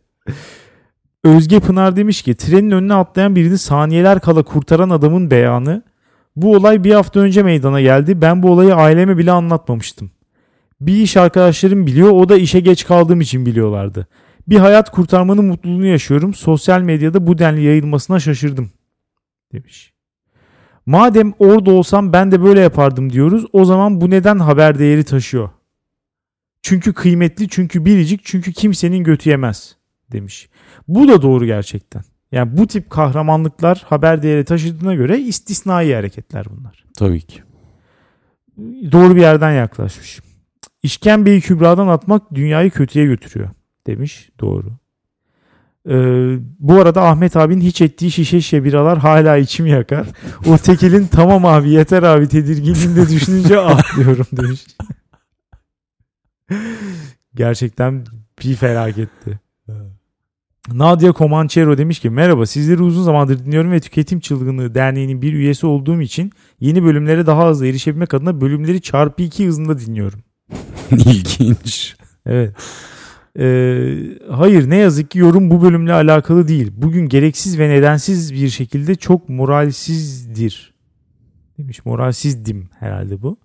Özge 1.27 1.61
Pınar 1.61 1.97
demiş 1.97 2.23
ki 2.23 2.35
trenin 2.35 2.71
önüne 2.71 2.95
atlayan 2.95 3.37
birini 3.37 3.59
saniyeler 3.59 4.21
kala 4.21 4.43
kurtaran 4.43 4.91
adamın 4.91 5.31
beyanı. 5.31 5.83
Bu 6.37 6.57
olay 6.57 6.85
bir 6.85 6.95
hafta 6.95 7.21
önce 7.21 7.43
meydana 7.43 7.81
geldi. 7.81 8.21
Ben 8.21 8.43
bu 8.43 8.51
olayı 8.51 8.75
aileme 8.75 9.19
bile 9.19 9.33
anlatmamıştım. 9.33 10.11
Bir 10.81 10.93
iş 10.93 11.17
arkadaşlarım 11.17 11.87
biliyor 11.87 12.11
o 12.11 12.29
da 12.29 12.37
işe 12.37 12.61
geç 12.61 12.87
kaldığım 12.87 13.21
için 13.21 13.47
biliyorlardı. 13.47 14.07
Bir 14.49 14.57
hayat 14.57 14.91
kurtarmanın 14.91 15.45
mutluluğunu 15.45 15.87
yaşıyorum. 15.87 16.35
Sosyal 16.35 16.81
medyada 16.81 17.27
bu 17.27 17.39
denli 17.39 17.63
yayılmasına 17.63 18.21
şaşırdım. 18.21 18.71
Demiş. 19.53 19.93
Madem 20.87 21.33
orada 21.39 21.71
olsam 21.71 22.13
ben 22.13 22.33
de 22.33 22.43
böyle 22.43 22.61
yapardım 22.61 23.13
diyoruz. 23.13 23.45
O 23.53 23.65
zaman 23.65 24.01
bu 24.01 24.11
neden 24.11 24.39
haber 24.39 24.79
değeri 24.79 25.05
taşıyor? 25.05 25.51
Çünkü 26.63 26.93
kıymetli, 26.93 27.49
çünkü 27.49 27.85
biricik, 27.85 28.21
çünkü 28.25 28.53
kimsenin 28.53 29.05
götü 29.05 29.31
yemez 29.31 29.77
demiş. 30.13 30.49
Bu 30.89 31.09
da 31.09 31.23
doğru 31.23 31.47
gerçekten. 31.47 32.03
Yani 32.33 32.57
bu 32.57 32.67
tip 32.67 32.91
kahramanlıklar 32.91 33.85
haber 33.87 34.23
değeri 34.23 34.45
taşıdığına 34.45 34.95
göre 34.95 35.19
istisnai 35.21 35.95
hareketler 35.95 36.47
bunlar. 36.51 36.85
Tabii 36.99 37.21
ki. 37.21 37.43
Doğru 38.93 39.17
bir 39.17 39.21
yerden 39.21 39.53
yaklaşmış. 39.53 40.21
İşkembeyi 40.83 41.41
kübradan 41.41 41.89
atmak 41.89 42.35
dünyayı 42.35 42.71
kötüye 42.71 43.07
götürüyor 43.07 43.51
demiş. 43.87 44.31
Doğru. 44.41 44.73
Ee, 45.89 46.39
bu 46.59 46.81
arada 46.81 47.03
Ahmet 47.03 47.37
abinin 47.37 47.61
hiç 47.61 47.81
ettiği 47.81 48.11
şişe 48.11 48.41
şişe 48.41 48.65
biralar 48.65 48.99
hala 48.99 49.37
içimi 49.37 49.71
yakar. 49.71 50.07
O 50.47 50.59
tekelin 50.59 51.07
tamam 51.13 51.45
abi 51.45 51.71
yeter 51.71 52.03
abi 52.03 52.29
tedirginliğinde 52.29 53.09
düşününce 53.09 53.59
ağlıyorum 53.59 54.27
demiş. 54.33 54.67
Gerçekten 57.35 58.05
bir 58.43 58.55
felaketti. 58.57 59.46
Nadia 60.75 61.13
Comanchero 61.13 61.79
demiş 61.79 62.01
ki 62.01 62.11
merhaba 62.11 62.47
sizleri 62.47 62.83
uzun 62.83 63.03
zamandır 63.03 63.45
dinliyorum 63.45 63.73
ve 63.73 63.81
Tüketim 63.81 64.21
Çılgınlığı 64.21 64.75
Derneği'nin 64.75 65.23
bir 65.23 65.33
üyesi 65.33 65.67
olduğum 65.67 66.01
için 66.01 66.33
yeni 66.61 66.85
bölümlere 66.85 67.27
daha 67.27 67.49
hızlı 67.49 67.67
erişebilmek 67.67 68.15
adına 68.15 68.41
bölümleri 68.41 68.81
çarpı 68.81 69.23
iki 69.23 69.47
hızında 69.47 69.79
dinliyorum. 69.79 70.21
İlginç. 70.91 71.97
Evet. 72.27 72.55
Ee, 73.39 73.97
hayır 74.31 74.71
ne 74.71 74.77
yazık 74.77 75.11
ki 75.11 75.19
yorum 75.19 75.51
bu 75.51 75.63
bölümle 75.63 75.93
alakalı 75.93 76.49
değil. 76.49 76.73
Bugün 76.77 77.09
gereksiz 77.09 77.59
ve 77.59 77.69
nedensiz 77.69 78.35
bir 78.35 78.49
şekilde 78.49 78.95
çok 78.95 79.29
moralsizdir. 79.29 80.75
Demiş 81.59 81.85
moralsizdim 81.85 82.69
herhalde 82.79 83.23
bu. 83.23 83.39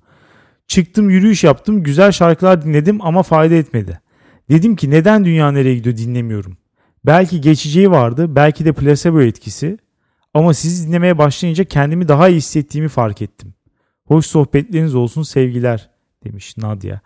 Çıktım 0.68 1.10
yürüyüş 1.10 1.44
yaptım 1.44 1.84
güzel 1.84 2.12
şarkılar 2.12 2.66
dinledim 2.66 3.01
ama 3.01 3.24
fayda 3.24 3.56
etmedi. 3.56 4.00
Dedim 4.50 4.75
ki 4.75 4.90
neden 4.90 5.25
dünya 5.25 5.51
nereye 5.51 5.75
gidiyor 5.75 5.98
dinlemiyorum. 5.98 6.58
Belki 7.05 7.41
geçeceği 7.41 7.91
vardı 7.91 8.36
belki 8.36 8.65
de 8.65 8.74
plasebo 8.74 9.22
etkisi. 9.22 9.77
Ama 10.34 10.53
sizi 10.53 10.88
dinlemeye 10.88 11.17
başlayınca 11.17 11.63
kendimi 11.63 12.08
daha 12.08 12.29
iyi 12.29 12.38
hissettiğimi 12.38 12.89
fark 12.89 13.22
ettim. 13.22 13.53
Hoş 14.05 14.25
sohbetleriniz 14.25 14.96
olsun 14.96 15.24
sevgiler 15.24 15.89
demiş 16.24 16.58
Nadia. 16.58 17.00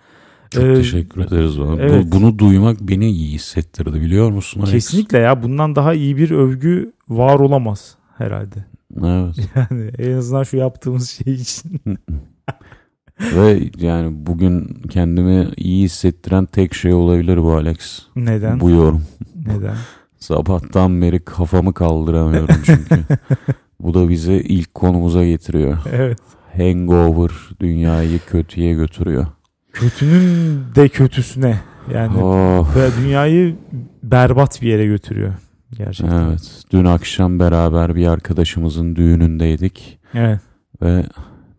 Çok 0.49 0.63
Ee, 0.63 0.73
teşekkür 0.75 1.21
ederiz. 1.21 1.57
Bu- 1.59 1.77
evet. 1.79 2.05
bunu 2.11 2.39
duymak 2.39 2.81
beni 2.81 3.09
iyi 3.11 3.33
hissettirdi 3.33 4.01
biliyor 4.01 4.31
musun? 4.31 4.59
Alex? 4.61 4.71
Kesinlikle 4.71 5.17
ya 5.17 5.43
bundan 5.43 5.75
daha 5.75 5.93
iyi 5.93 6.17
bir 6.17 6.31
övgü 6.31 6.93
var 7.09 7.39
olamaz 7.39 7.95
herhalde. 8.17 8.65
Evet. 9.03 9.35
Yani 9.55 9.91
en 9.97 10.11
azından 10.17 10.43
şu 10.43 10.57
yaptığımız 10.57 11.09
şey 11.09 11.33
için. 11.33 11.81
Ve 13.35 13.69
yani 13.77 14.25
bugün 14.25 14.67
kendimi 14.89 15.47
iyi 15.57 15.83
hissettiren 15.83 16.45
tek 16.45 16.73
şey 16.73 16.93
olabilir 16.93 17.37
bu 17.43 17.53
Alex. 17.53 18.01
Neden? 18.15 18.59
Bu 18.59 18.69
yorum. 18.69 19.03
Neden? 19.45 19.75
Sabahtan 20.19 21.01
beri 21.01 21.25
kafamı 21.25 21.73
kaldıramıyorum 21.73 22.55
çünkü. 22.65 22.99
bu 23.79 23.93
da 23.93 24.09
bizi 24.09 24.33
ilk 24.33 24.73
konumuza 24.73 25.25
getiriyor. 25.25 25.77
Evet. 25.91 26.19
Hangover 26.57 27.31
dünyayı 27.59 28.19
kötüye 28.19 28.73
götürüyor. 28.73 29.27
Kötünün 29.73 30.61
de 30.75 30.89
kötüsüne. 30.89 31.59
Yani 31.93 32.17
Oh, 32.17 32.67
dünyayı 33.01 33.55
berbat 34.03 34.61
bir 34.61 34.67
yere 34.67 34.85
götürüyor. 34.85 35.33
Gerçekten. 35.71 36.29
Evet. 36.29 36.63
Dün 36.71 36.85
akşam 36.85 37.39
beraber 37.39 37.95
bir 37.95 38.07
arkadaşımızın 38.07 38.95
düğünündeydik 38.95 39.99
Evet. 40.13 40.39
ve 40.81 41.05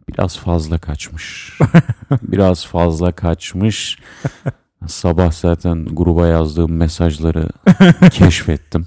biraz 0.09 0.39
fazla 0.39 0.79
kaçmış. 0.79 1.59
biraz 2.23 2.67
fazla 2.67 3.13
kaçmış. 3.13 3.99
Sabah 4.89 5.33
zaten 5.33 5.85
gruba 5.85 6.27
yazdığım 6.27 6.73
mesajları 6.73 7.49
keşfettim 8.11 8.87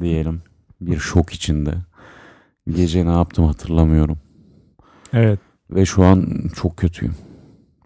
diyelim. 0.00 0.42
Bir 0.80 0.98
şok 0.98 1.32
içinde. 1.32 1.74
Gece 2.70 3.06
ne 3.06 3.10
yaptım 3.10 3.44
hatırlamıyorum. 3.44 4.18
Evet. 5.12 5.38
Ve 5.70 5.86
şu 5.86 6.04
an 6.04 6.26
çok 6.56 6.76
kötüyüm. 6.76 7.14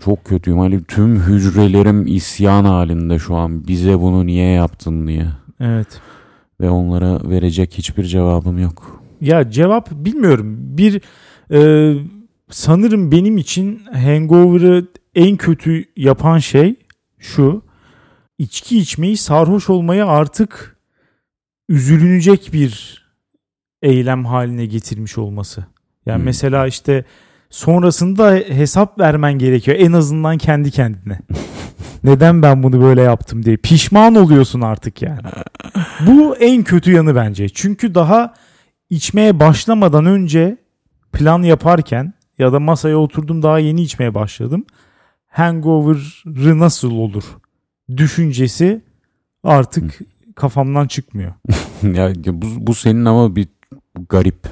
Çok 0.05 0.25
kötüyüm. 0.25 0.59
Hani 0.59 0.85
tüm 0.85 1.21
hücrelerim 1.21 2.07
isyan 2.07 2.65
halinde 2.65 3.19
şu 3.19 3.35
an. 3.35 3.69
Bize 3.69 4.01
bunu 4.01 4.27
niye 4.27 4.53
yaptın 4.53 5.07
diye. 5.07 5.27
Evet. 5.61 6.01
Ve 6.61 6.71
onlara 6.71 7.31
verecek 7.31 7.75
hiçbir 7.79 8.05
cevabım 8.05 8.59
yok. 8.59 9.03
Ya 9.21 9.51
cevap 9.51 9.91
bilmiyorum. 9.91 10.57
Bir 10.59 11.01
e, 11.53 11.95
sanırım 12.51 13.13
benim 13.13 13.39
için 13.39 13.81
Hangover'ı 13.93 14.87
en 15.15 15.37
kötü 15.37 15.85
yapan 15.97 16.39
şey 16.39 16.75
şu. 17.23 17.63
İçki 18.39 18.79
içmeyi, 18.79 19.17
sarhoş 19.17 19.71
olmayı 19.71 20.07
artık 20.07 20.77
üzülünecek 21.69 22.51
bir 22.53 23.03
eylem 23.83 24.25
haline 24.25 24.67
getirmiş 24.67 25.19
olması. 25.19 25.65
Yani 26.07 26.19
Hmm. 26.19 26.25
mesela 26.25 26.67
işte 26.67 27.05
sonrasında 27.51 28.35
hesap 28.35 28.99
vermen 28.99 29.33
gerekiyor 29.33 29.77
en 29.81 29.93
azından 29.93 30.39
kendi 30.39 30.71
kendine. 30.71 31.19
Neden 32.05 32.43
ben 32.43 32.63
bunu 32.63 32.83
böyle 32.83 33.03
yaptım 33.03 33.45
diye 33.45 33.57
pişman 33.57 34.15
oluyorsun 34.15 34.61
artık 34.61 35.03
yani. 35.03 35.21
Bu 36.07 36.37
en 36.37 36.65
kötü 36.65 36.93
yanı 36.93 37.15
bence. 37.15 37.49
Çünkü 37.49 37.95
daha 37.95 38.35
içmeye 38.91 39.41
başlamadan 39.41 40.07
önce 40.07 40.57
plan 41.13 41.43
yaparken 41.43 42.13
ya 42.39 42.53
da 42.53 42.61
masaya 42.61 42.97
oturdum 42.97 43.43
daha 43.43 43.59
yeni 43.59 43.83
içmeye 43.83 44.15
başladım. 44.15 44.65
Hangover'ı 45.33 46.59
nasıl 46.59 46.91
olur 46.91 47.25
düşüncesi 47.97 48.83
artık 49.45 49.99
kafamdan 50.35 50.87
çıkmıyor. 50.87 51.33
ya 51.83 52.13
bu, 52.27 52.47
bu 52.59 52.75
senin 52.75 53.05
ama 53.05 53.37
bir 53.37 53.49
garip. 54.09 54.47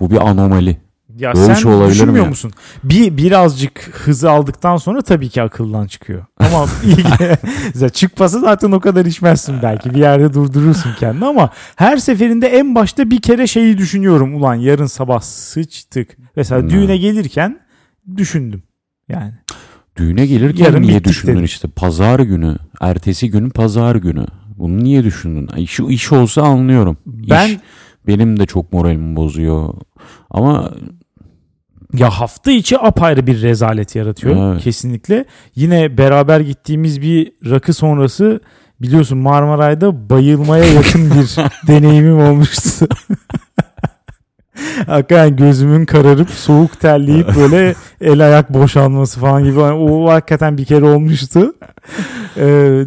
Bu 0.00 0.10
bir 0.10 0.28
anomali. 0.28 0.76
Ya 1.18 1.34
Böyle 1.34 1.46
sen 1.46 1.54
şey 1.54 1.88
düşünmüyor 1.88 2.24
ya? 2.24 2.30
musun? 2.30 2.52
Bir 2.84 3.16
birazcık 3.16 3.90
hızı 3.94 4.30
aldıktan 4.30 4.76
sonra 4.76 5.02
tabii 5.02 5.28
ki 5.28 5.42
akıldan 5.42 5.86
çıkıyor. 5.86 6.24
Ama 6.36 6.66
iyi 6.84 7.90
çıkmasa 7.92 8.40
zaten 8.40 8.72
o 8.72 8.80
kadar 8.80 9.06
içmezsin 9.06 9.56
belki. 9.62 9.94
Bir 9.94 9.98
yerde 9.98 10.34
durdurursun 10.34 10.90
kendini 10.98 11.26
ama 11.26 11.50
her 11.76 11.96
seferinde 11.96 12.46
en 12.48 12.74
başta 12.74 13.10
bir 13.10 13.20
kere 13.22 13.46
şeyi 13.46 13.78
düşünüyorum. 13.78 14.34
Ulan 14.34 14.54
yarın 14.54 14.86
sabah 14.86 15.20
sıçtık. 15.20 16.16
Mesela 16.36 16.62
Hmm. 16.62 16.70
düğüne 16.70 16.96
gelirken 16.96 17.60
düşündüm. 18.16 18.62
Yani 19.08 19.32
Düğüne 19.98 20.26
gelirken 20.26 20.64
Yarın 20.64 20.82
niye 20.82 21.04
düşündün 21.04 21.32
dedim. 21.32 21.44
işte? 21.44 21.68
Pazar 21.68 22.20
günü. 22.20 22.56
Ertesi 22.80 23.30
gün 23.30 23.50
pazar 23.50 23.96
günü. 23.96 24.26
Bunu 24.58 24.78
niye 24.78 25.04
düşündün? 25.04 25.64
Şu 25.64 25.88
iş 25.90 26.12
olsa 26.12 26.42
anlıyorum. 26.42 26.96
ben 27.06 27.48
İş 27.48 27.56
benim 28.06 28.40
de 28.40 28.46
çok 28.46 28.72
moralimi 28.72 29.16
bozuyor. 29.16 29.74
Ama 30.30 30.70
Ya 31.94 32.10
hafta 32.10 32.50
içi 32.50 32.78
apayrı 32.78 33.26
bir 33.26 33.42
rezalet 33.42 33.96
yaratıyor 33.96 34.52
Evet. 34.52 34.62
kesinlikle. 34.62 35.24
Yine 35.54 35.98
beraber 35.98 36.40
gittiğimiz 36.40 37.02
bir 37.02 37.32
rakı 37.50 37.72
sonrası 37.74 38.40
biliyorsun 38.80 39.18
Marmaray'da 39.18 40.10
bayılmaya 40.10 40.64
yakın 40.64 41.10
bir 41.10 41.36
deneyimim 41.66 42.18
olmuştu. 42.18 42.86
Hakikaten 44.86 45.36
gözümün 45.36 45.84
kararıp 45.86 46.30
soğuk 46.30 46.80
terleyip 46.80 47.36
böyle 47.36 47.74
el 48.00 48.24
ayak 48.26 48.54
boşalması 48.54 49.20
falan 49.20 49.44
gibi. 49.44 49.60
Yani 49.60 49.74
O 49.74 50.10
hakikaten 50.10 50.58
bir 50.58 50.64
kere 50.64 50.84
olmuştu. 50.84 51.54
Ee, 52.36 52.84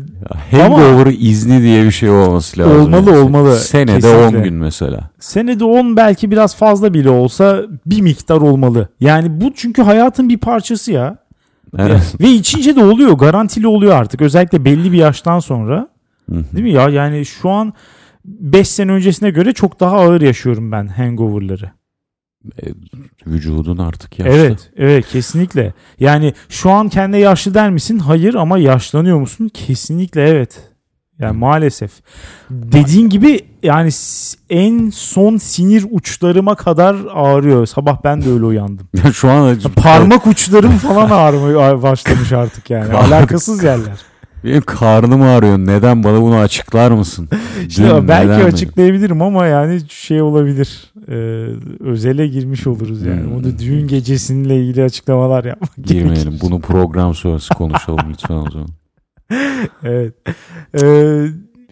Hangover 0.51 1.13
izni 1.19 1.61
diye 1.61 1.83
bir 1.85 1.91
şey 1.91 2.09
olması 2.09 2.59
lazım. 2.59 2.81
Olmalı, 2.81 3.09
yani. 3.09 3.19
olmalı. 3.19 3.55
Senede 3.55 3.95
Kesinlikle. 3.95 4.37
10 4.37 4.43
gün 4.43 4.53
mesela. 4.53 4.99
senede 5.19 5.63
10 5.63 5.97
belki 5.97 6.31
biraz 6.31 6.55
fazla 6.55 6.93
bile 6.93 7.09
olsa 7.09 7.61
bir 7.85 8.01
miktar 8.01 8.37
olmalı. 8.37 8.89
Yani 8.99 9.41
bu 9.41 9.53
çünkü 9.55 9.81
hayatın 9.81 10.29
bir 10.29 10.37
parçası 10.37 10.91
ya. 10.91 11.17
Evet. 11.77 12.15
Ve 12.21 12.29
içince 12.29 12.75
de 12.75 12.83
oluyor. 12.83 13.11
Garantili 13.11 13.67
oluyor 13.67 13.95
artık. 13.95 14.21
Özellikle 14.21 14.65
belli 14.65 14.91
bir 14.91 14.97
yaştan 14.97 15.39
sonra. 15.39 15.87
Değil 16.29 16.63
mi 16.63 16.71
ya? 16.71 16.89
Yani 16.89 17.25
şu 17.25 17.49
an 17.49 17.73
5 18.25 18.67
sene 18.67 18.91
öncesine 18.91 19.29
göre 19.29 19.53
çok 19.53 19.79
daha 19.79 19.97
ağır 19.97 20.21
yaşıyorum 20.21 20.71
ben 20.71 20.87
hangover'ları. 20.87 21.71
Vücudun 23.27 23.77
artık 23.77 24.19
yaşlı. 24.19 24.33
Evet, 24.33 24.71
evet 24.77 25.07
kesinlikle. 25.07 25.73
Yani 25.99 26.33
şu 26.49 26.71
an 26.71 26.89
kendi 26.89 27.17
yaşlı 27.17 27.53
der 27.53 27.69
misin? 27.69 27.99
Hayır 27.99 28.33
ama 28.33 28.57
yaşlanıyor 28.57 29.19
musun? 29.19 29.49
Kesinlikle 29.53 30.27
evet. 30.29 30.71
Yani 31.19 31.37
maalesef. 31.37 31.91
Dediğin 32.49 33.09
gibi 33.09 33.39
yani 33.63 33.89
en 34.49 34.89
son 34.89 35.37
sinir 35.37 35.85
uçlarıma 35.91 36.55
kadar 36.55 36.95
ağrıyor. 37.13 37.65
Sabah 37.65 38.03
ben 38.03 38.21
de 38.21 38.29
öyle 38.31 38.45
uyandım. 38.45 38.87
Ya 39.05 39.13
şu 39.13 39.29
an 39.29 39.57
Parmak 39.75 40.27
uçlarım 40.27 40.77
falan 40.77 41.09
ağrımaya 41.09 41.83
başlamış 41.83 42.31
artık 42.31 42.69
yani. 42.69 42.93
Alakasız 42.93 43.63
yerler. 43.63 44.10
Benim 44.43 44.61
karnım 44.61 45.21
ağrıyor. 45.21 45.57
Neden 45.57 46.03
bana 46.03 46.21
bunu 46.21 46.35
açıklar 46.35 46.91
mısın? 46.91 47.29
İşte 47.67 47.83
Dün 47.83 48.07
belki 48.07 48.31
neden 48.31 48.45
açıklayabilirim 48.45 49.21
ama 49.21 49.45
yani 49.45 49.81
şey 49.89 50.21
olabilir. 50.21 50.93
Ee, 51.07 51.13
özele 51.79 52.27
girmiş 52.27 52.67
oluruz 52.67 53.01
yani. 53.05 53.21
Hmm. 53.23 53.35
Onu 53.35 53.59
düğün 53.59 53.87
gecesinle 53.87 54.61
ilgili 54.61 54.83
açıklamalar 54.83 55.43
yapmak 55.45 55.75
Girmeyelim. 55.75 56.23
gerekir. 56.23 56.41
Bunu 56.41 56.61
program 56.61 57.15
sonrası 57.15 57.53
konuşalım 57.53 58.05
lütfen 58.09 58.35
o 58.35 58.51
zaman. 58.51 58.69
Evet. 59.83 60.13
Ee, 60.81 61.25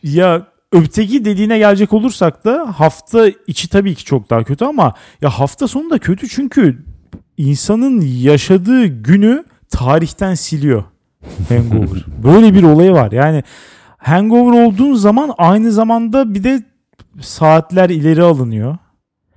ya 0.03 0.47
öteki 0.71 1.25
dediğine 1.25 1.57
gelecek 1.57 1.93
olursak 1.93 2.45
da 2.45 2.73
hafta 2.75 3.27
içi 3.47 3.69
tabii 3.69 3.95
ki 3.95 4.05
çok 4.05 4.29
daha 4.29 4.43
kötü 4.43 4.65
ama 4.65 4.93
ya 5.21 5.29
hafta 5.29 5.67
sonu 5.67 5.89
da 5.89 5.99
kötü 5.99 6.29
çünkü 6.29 6.77
insanın 7.37 8.01
yaşadığı 8.01 8.85
günü 8.85 9.43
tarihten 9.69 10.33
siliyor 10.33 10.83
hangover. 11.49 12.05
Böyle 12.23 12.53
bir 12.53 12.63
olayı 12.63 12.91
var. 12.91 13.11
Yani 13.11 13.43
hangover 13.97 14.65
olduğun 14.65 14.93
zaman 14.93 15.33
aynı 15.37 15.71
zamanda 15.71 16.33
bir 16.33 16.43
de 16.43 16.63
saatler 17.21 17.89
ileri 17.89 18.23
alınıyor. 18.23 18.77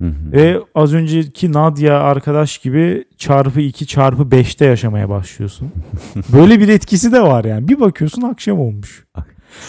Hı 0.01 0.07
hı. 0.07 0.31
Ve 0.31 0.59
az 0.75 0.93
önceki 0.93 1.53
Nadia 1.53 1.99
arkadaş 1.99 2.57
gibi 2.57 3.05
çarpı 3.17 3.61
2 3.61 3.87
çarpı 3.87 4.21
5'te 4.21 4.65
yaşamaya 4.65 5.09
başlıyorsun. 5.09 5.71
Böyle 6.33 6.59
bir 6.59 6.67
etkisi 6.67 7.11
de 7.11 7.21
var 7.21 7.45
yani. 7.45 7.67
Bir 7.67 7.79
bakıyorsun 7.79 8.21
akşam 8.21 8.59
olmuş. 8.59 9.05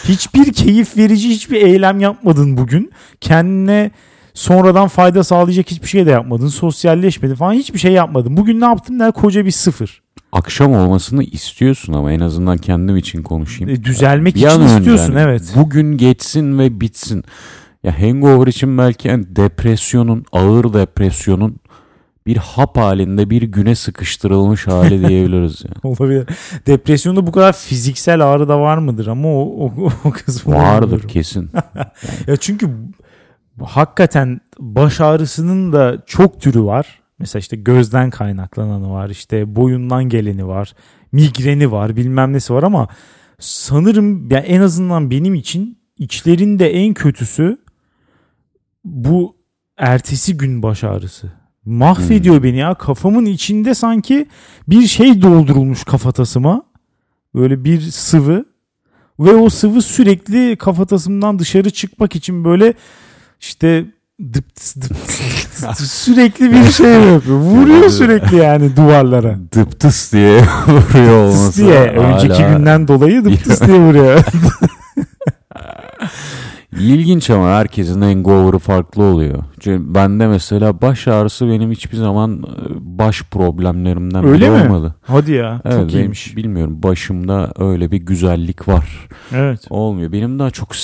Hiçbir 0.03 0.53
keyif 0.53 0.97
verici 0.97 1.29
hiçbir 1.29 1.61
eylem 1.61 1.99
yapmadın 1.99 2.57
bugün. 2.57 2.91
Kendine 3.21 3.91
sonradan 4.35 4.87
fayda 4.87 5.23
sağlayacak 5.23 5.71
hiçbir 5.71 5.87
şey 5.87 6.05
de 6.05 6.11
yapmadın. 6.11 6.47
Sosyalleşmedin 6.47 7.35
falan 7.35 7.53
hiçbir 7.53 7.79
şey 7.79 7.91
yapmadın. 7.91 8.37
Bugün 8.37 8.61
ne 8.61 8.65
yaptın 8.65 8.99
der 8.99 9.11
koca 9.11 9.45
bir 9.45 9.51
sıfır. 9.51 10.01
Akşam 10.31 10.73
olmasını 10.73 11.23
istiyorsun 11.23 11.93
ama 11.93 12.11
en 12.11 12.19
azından 12.19 12.57
kendim 12.57 12.97
için 12.97 13.23
konuşayım. 13.23 13.73
E, 13.73 13.83
düzelmek 13.83 14.35
Bir 14.35 14.39
için 14.39 14.61
istiyorsun 14.61 15.13
yani 15.13 15.21
evet. 15.21 15.53
Bugün 15.55 15.97
geçsin 15.97 16.59
ve 16.59 16.81
bitsin. 16.81 17.23
Ya 17.83 18.01
hangover 18.01 18.47
için 18.47 18.77
belki 18.77 19.07
yani 19.07 19.35
depresyonun, 19.35 20.25
ağır 20.31 20.73
depresyonun 20.73 21.55
bir 22.27 22.37
hap 22.37 22.77
halinde 22.77 23.29
bir 23.29 23.41
güne 23.41 23.75
sıkıştırılmış 23.75 24.67
hali 24.67 25.07
diyebiliriz 25.07 25.63
yani. 25.65 25.75
Olabilir. 25.95 26.25
Depresyonda 26.67 27.27
bu 27.27 27.31
kadar 27.31 27.53
fiziksel 27.53 28.21
ağrı 28.21 28.47
da 28.47 28.59
var 28.59 28.77
mıdır 28.77 29.07
ama 29.07 29.27
o, 29.27 29.65
o, 29.65 29.89
o 30.03 30.11
kısmı 30.11 30.55
Vardır 30.55 30.81
bilmiyorum. 30.85 31.09
kesin. 31.09 31.49
Ya 32.27 32.37
çünkü 32.37 32.69
hakikaten 33.63 34.41
baş 34.59 35.01
ağrısının 35.01 35.73
da 35.73 36.03
çok 36.05 36.41
türü 36.41 36.63
var. 36.63 36.99
Mesela 37.19 37.39
işte 37.39 37.55
gözden 37.55 38.09
kaynaklananı 38.09 38.91
var, 38.91 39.09
işte 39.09 39.55
boyundan 39.55 40.03
geleni 40.03 40.47
var, 40.47 40.73
migreni 41.11 41.71
var, 41.71 41.95
bilmem 41.95 42.33
nesi 42.33 42.53
var 42.53 42.63
ama 42.63 42.87
sanırım 43.39 44.31
ya 44.31 44.39
en 44.39 44.61
azından 44.61 45.11
benim 45.11 45.33
için 45.33 45.77
içlerinde 45.97 46.73
en 46.73 46.93
kötüsü 46.93 47.57
bu 48.83 49.35
ertesi 49.77 50.37
gün 50.37 50.63
baş 50.63 50.83
ağrısı. 50.83 51.31
Mahvediyor 51.65 52.43
beni 52.43 52.57
ya. 52.57 52.73
Kafamın 52.73 53.25
içinde 53.25 53.73
sanki 53.73 54.27
bir 54.67 54.87
şey 54.87 55.21
doldurulmuş 55.21 55.83
kafatasıma. 55.83 56.63
Böyle 57.35 57.63
bir 57.63 57.81
sıvı 57.81 58.45
ve 59.19 59.35
o 59.35 59.49
sıvı 59.49 59.81
sürekli 59.81 60.55
kafatasımdan 60.55 61.39
dışarı 61.39 61.69
çıkmak 61.69 62.15
için 62.15 62.45
böyle 62.45 62.73
işte 63.39 63.85
dıptıs 64.33 64.75
dıptıs 64.75 65.61
dıptıs 65.61 65.91
sürekli 65.91 66.51
bir 66.51 66.71
şey 66.71 66.91
yapıyor. 66.91 67.37
Vuruyor 67.37 67.89
sürekli 67.89 68.35
yani 68.37 68.75
duvarlara. 68.75 69.35
Dıptıs 69.55 70.13
diye 70.13 70.41
vuruyor 70.67 71.27
Dıptıs 71.27 71.39
olması. 71.41 71.61
diye. 71.65 71.79
Önceki 71.81 72.43
hala- 72.43 72.57
günden 72.57 72.87
dolayı 72.87 73.25
dıptıs 73.25 73.61
diye 73.61 73.79
vuruyor. 73.79 74.19
İlginç 76.79 77.29
ama 77.29 77.49
herkesin 77.49 78.01
hangover'ı 78.01 78.59
farklı 78.59 79.03
oluyor. 79.03 79.43
Çünkü 79.59 79.93
bende 79.95 80.27
mesela 80.27 80.81
baş 80.81 81.07
ağrısı 81.07 81.47
benim 81.47 81.71
hiçbir 81.71 81.97
zaman 81.97 82.43
e, 82.43 82.43
baş 82.79 83.23
problemlerimden 83.23 84.25
Öyle 84.25 84.45
biri 84.45 84.49
mi? 84.49 84.61
olmadı. 84.61 84.95
Hadi 85.01 85.31
ya. 85.31 85.61
Evet, 85.65 85.75
çok 85.77 85.87
benim 85.87 85.99
iyiymiş. 85.99 86.35
bilmiyorum 86.37 86.83
başımda 86.83 87.51
öyle 87.59 87.91
bir 87.91 87.97
güzellik 87.97 88.67
var. 88.67 89.07
Evet. 89.33 89.59
Olmuyor. 89.69 90.11
Benim 90.11 90.39
daha 90.39 90.51
çok 90.51 90.75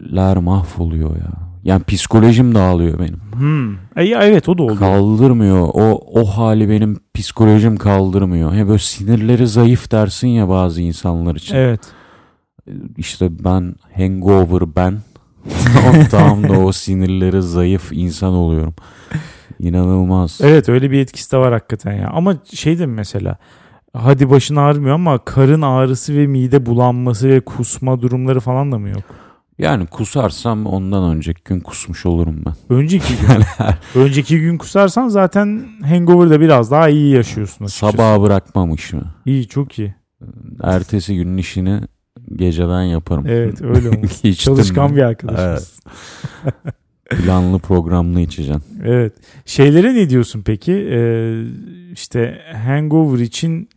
sinirler 0.00 0.36
mahvoluyor 0.36 1.16
ya. 1.16 1.32
Yani 1.64 1.82
psikolojim 1.84 2.54
dağılıyor 2.54 2.98
benim. 2.98 3.20
Hmm. 3.32 3.74
E, 3.74 4.04
evet 4.04 4.48
o 4.48 4.58
da 4.58 4.62
oldu. 4.62 4.78
Kaldırmıyor. 4.78 5.68
O 5.72 6.00
o 6.20 6.24
hali 6.24 6.70
benim 6.70 7.00
psikolojim 7.14 7.76
kaldırmıyor. 7.76 8.54
He 8.54 8.68
böyle 8.68 8.78
sinirleri 8.78 9.46
zayıf 9.46 9.92
dersin 9.92 10.28
ya 10.28 10.48
bazı 10.48 10.82
insanlar 10.82 11.34
için. 11.34 11.56
Evet. 11.56 11.80
İşte 12.96 13.44
ben 13.44 13.74
hangover 13.96 14.76
ben. 14.76 14.98
Tam 16.10 16.48
da 16.48 16.58
o 16.58 16.72
sinirleri 16.72 17.42
zayıf 17.42 17.92
insan 17.92 18.32
oluyorum. 18.32 18.74
İnanılmaz. 19.58 20.38
Evet 20.42 20.68
öyle 20.68 20.90
bir 20.90 21.00
etkisi 21.00 21.32
de 21.32 21.36
var 21.38 21.52
hakikaten 21.52 21.92
ya. 21.92 22.10
Ama 22.12 22.34
şey 22.54 22.78
de 22.78 22.86
mesela 22.86 23.36
hadi 23.94 24.30
başın 24.30 24.56
ağrımıyor 24.56 24.94
ama 24.94 25.18
karın 25.18 25.62
ağrısı 25.62 26.16
ve 26.16 26.26
mide 26.26 26.66
bulanması 26.66 27.28
ve 27.28 27.40
kusma 27.40 28.02
durumları 28.02 28.40
falan 28.40 28.72
da 28.72 28.78
mı 28.78 28.88
yok? 28.88 29.02
Yani 29.60 29.86
kusarsam 29.86 30.66
ondan 30.66 31.16
önceki 31.16 31.42
gün 31.44 31.60
kusmuş 31.60 32.06
olurum 32.06 32.42
ben. 32.46 32.76
Önceki 32.76 33.14
gün. 33.16 33.28
önceki 34.00 34.40
gün 34.40 34.58
kusarsan 34.58 35.08
zaten 35.08 35.62
hangover'da 35.84 36.40
biraz 36.40 36.70
daha 36.70 36.88
iyi 36.88 37.14
yaşıyorsun 37.14 37.64
açıkçası. 37.64 37.92
Sabaha 37.92 38.22
bırakmam 38.22 38.74
işimi. 38.74 39.02
İyi 39.26 39.48
çok 39.48 39.78
iyi. 39.78 39.94
Ertesi 40.62 41.16
günün 41.16 41.36
işini 41.36 41.80
geceden 42.36 42.82
yaparım. 42.82 43.24
Evet 43.28 43.62
öyle 43.62 43.88
olmuş. 43.96 44.38
Çalışkan 44.38 44.90
mi? 44.90 44.96
bir 44.96 45.02
arkadaşımız. 45.02 45.80
Planlı 47.10 47.58
programlı 47.58 48.20
içeceğim. 48.20 48.62
Evet. 48.84 49.12
Şeylere 49.44 49.94
ne 49.94 50.10
diyorsun 50.10 50.42
peki? 50.46 50.72
Ee, 50.72 51.42
işte 51.92 52.38
hangover 52.66 53.18
için 53.18 53.68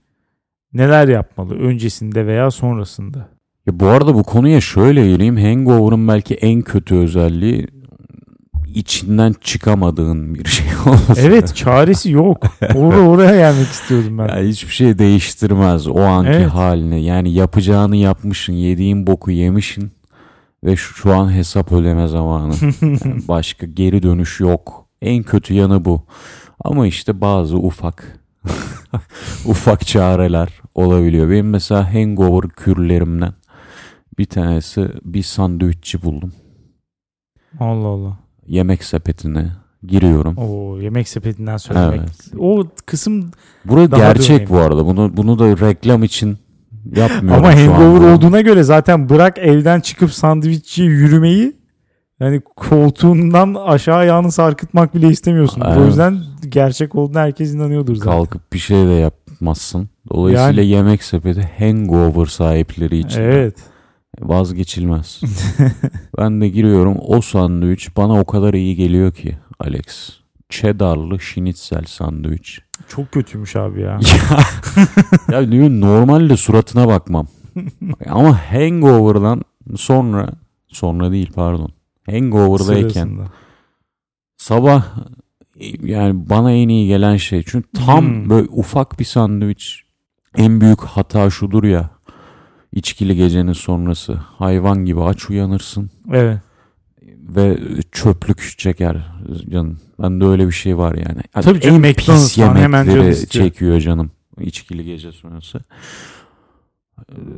neler 0.74 1.08
yapmalı 1.08 1.54
öncesinde 1.56 2.28
veya 2.28 2.52
sonrasında? 2.52 3.33
Ya 3.67 3.80
bu 3.80 3.88
arada 3.88 4.15
bu 4.15 4.23
konuya 4.23 4.62
şöyle 4.62 5.08
gireyim. 5.08 5.38
Hangover'ın 5.38 6.08
belki 6.08 6.34
en 6.36 6.62
kötü 6.62 6.95
özelliği 6.95 7.67
içinden 8.76 9.36
çıkamadığın 9.41 10.36
bir 10.36 10.45
şey 10.45 10.67
olması. 10.86 11.21
Evet 11.21 11.56
çaresi 11.56 12.12
yok. 12.12 12.38
Oraya, 12.76 13.02
oraya 13.10 13.36
gelmek 13.36 13.67
istiyordum 13.67 14.17
ben. 14.17 14.28
Ya 14.28 14.43
hiçbir 14.43 14.71
şey 14.73 14.97
değiştirmez 14.99 15.88
o 15.88 15.99
anki 16.02 16.30
Evet. 16.32 16.49
halini. 16.49 17.04
Yani 17.04 17.34
yapacağını 17.34 17.95
yapmışsın, 17.95 18.54
yediğin 18.54 19.08
boku 19.08 19.32
yemişsin 19.32 19.91
ve 20.63 20.76
şu, 20.76 20.93
şu 20.93 21.13
an 21.15 21.34
hesap 21.34 21.71
ödeme 21.71 22.08
zamanı. 22.08 22.54
Yani 22.82 23.28
başka 23.28 23.65
geri 23.65 24.04
dönüş 24.04 24.39
yok. 24.39 24.86
En 25.02 25.23
kötü 25.23 25.54
yanı 25.54 25.86
bu. 25.86 26.02
Ama 26.63 26.88
işte 26.88 27.21
bazı 27.21 27.58
ufak 27.58 28.19
ufak 29.45 29.88
çareler 29.88 30.49
olabiliyor. 30.76 31.30
Benim 31.30 31.49
mesela 31.49 31.93
hangover 31.93 32.49
kürlerimden 32.49 33.34
bir 34.17 34.26
tanesi 34.26 34.89
bir 35.06 35.23
sandviççi 35.23 36.02
buldum. 36.02 36.34
Allah 37.60 37.88
Allah. 37.88 38.17
Yemek 38.47 38.84
sepetine 38.84 39.52
Giriyorum. 39.88 40.38
O 40.38 40.80
yemek 40.80 41.08
sepetinden 41.10 41.58
söylemek. 41.58 41.99
Evet. 41.99 42.39
O 42.39 42.63
kısım 42.86 43.32
Burası 43.65 43.95
gerçek 43.95 44.49
bu 44.49 44.58
arada. 44.58 44.86
Bunu 44.86 45.17
bunu 45.17 45.39
da 45.39 45.67
reklam 45.67 46.04
için 46.04 46.38
yapmıyorum 46.95 47.45
ama 47.45 47.56
hangover 47.56 48.13
olduğuna 48.13 48.41
göre 48.41 48.63
zaten 48.63 49.10
bırak 49.10 49.38
evden 49.38 49.80
çıkıp 49.80 50.12
sandviççiye 50.12 50.88
yürümeyi 50.88 51.54
yani 52.19 52.41
koltuğundan 52.56 53.54
aşağı 53.54 53.95
ayağını 53.95 54.32
sarkıtmak 54.32 54.95
bile 54.95 55.08
istemiyorsun. 55.08 55.62
O 55.62 55.73
Evet. 55.73 55.88
yüzden 55.88 56.17
gerçek 56.49 56.95
olduğuna 56.95 57.19
herkes 57.21 57.54
inanıyordur 57.54 57.95
zaten. 57.95 58.12
Kalkıp 58.12 58.54
bir 58.54 58.60
şey 58.60 58.88
de 58.88 58.91
yapmazsın. 58.91 59.89
Dolayısıyla 60.10 60.63
yemek 60.63 61.04
sepeti 61.04 61.49
hangover 61.60 62.26
sahipleri 62.26 62.97
için 62.97 63.21
Evet. 63.21 63.56
Vazgeçilmez. 64.21 65.21
ben 66.17 66.41
de 66.41 66.49
giriyorum. 66.49 66.97
O 66.99 67.21
sandviç 67.21 67.97
bana 67.97 68.19
o 68.19 68.26
kadar 68.26 68.54
iyi 68.54 68.76
geliyor 68.76 69.12
ki 69.13 69.38
Alex. 69.60 70.10
Cheddarlı 70.49 71.19
schnitzel 71.19 71.84
sandviç. 71.86 72.60
Çok 72.88 73.12
kötüymüş 73.12 73.56
abi 73.56 73.82
ya. 73.82 73.99
ya 75.32 75.52
diyor 75.52 75.69
normalde 75.69 76.38
suratına 76.38 76.88
bakmam. 76.88 77.28
Ama 78.10 78.39
hangover'dan 78.52 79.41
sonra 79.76 80.30
sonra 80.67 81.12
değil 81.12 81.32
pardon. 81.36 81.69
Hangover'dayken 82.10 82.89
Sırasında. 82.89 83.23
sabah 84.38 84.86
yani 85.82 86.30
bana 86.30 86.52
en 86.52 86.69
iyi 86.69 86.88
gelen 86.88 87.17
şey. 87.17 87.43
Çünkü 87.47 87.67
tam 87.86 88.06
Hmm. 88.06 88.30
böyle 88.30 88.47
ufak 88.52 88.99
bir 88.99 89.06
sandviç. 89.06 89.84
En 90.38 90.62
büyük 90.62 90.82
hata 90.82 91.30
şudur 91.30 91.63
ya. 91.63 91.89
İçkili 92.75 93.15
gecenin 93.15 93.53
sonrası. 93.53 94.13
Hayvan 94.13 94.86
gibi 94.86 95.01
aç 95.01 95.29
uyanırsın 95.29 95.89
Evet. 96.13 96.38
ve 97.21 97.57
çöplük 97.91 98.55
çeker 98.57 98.97
canım. 99.49 99.79
Bende 100.01 100.25
öyle 100.25 100.47
bir 100.47 100.51
şey 100.51 100.77
var 100.77 100.95
yani. 100.95 101.21
Tabii 101.31 101.59
canım, 101.59 101.86
en 101.86 101.93
pis 101.93 102.38
yemekleri 102.38 103.29
çekiyor 103.29 103.79
canım. 103.79 104.12
İçkili 104.39 104.86
gece 104.86 105.12
sonrası. 105.12 105.59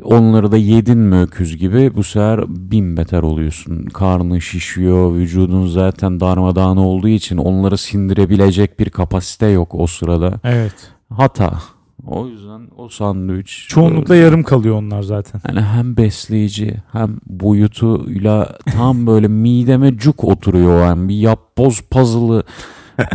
Onları 0.03 0.51
da 0.51 0.57
yedin 0.57 0.97
mi 0.97 1.21
öküz 1.21 1.57
gibi 1.57 1.95
bu 1.95 2.03
sefer 2.03 2.43
bin 2.47 2.97
beter 2.97 3.23
oluyorsun. 3.23 3.85
Karnın 3.85 4.39
şişiyor, 4.39 5.15
vücudun 5.15 5.67
zaten 5.67 6.19
darmadağın 6.19 6.77
olduğu 6.77 7.07
için 7.07 7.37
onları 7.37 7.77
sindirebilecek 7.77 8.79
bir 8.79 8.89
kapasite 8.89 9.47
yok 9.47 9.75
o 9.75 9.87
sırada. 9.87 10.39
Evet. 10.43 10.75
Hata. 11.09 11.59
O 12.07 12.27
yüzden 12.27 12.61
o 12.77 12.89
sandviç 12.89 13.65
Çoğunlukla 13.69 14.15
yarım 14.15 14.43
kalıyor 14.43 14.75
onlar 14.75 15.01
zaten. 15.03 15.41
yani 15.47 15.61
hem 15.61 15.97
besleyici 15.97 16.75
hem 16.91 17.17
boyutuyla 17.25 18.57
tam 18.65 19.07
böyle 19.07 19.27
mideme 19.27 19.97
cuk 19.97 20.23
oturuyor 20.23 20.79
yani 20.85 21.09
bir 21.09 21.15
yapboz 21.15 21.81
puzzle'ı 21.81 22.43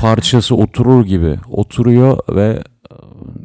parçası 0.01 0.57
oturur 0.57 1.05
gibi 1.05 1.37
oturuyor 1.51 2.19
ve 2.29 2.63
e, 2.91 2.95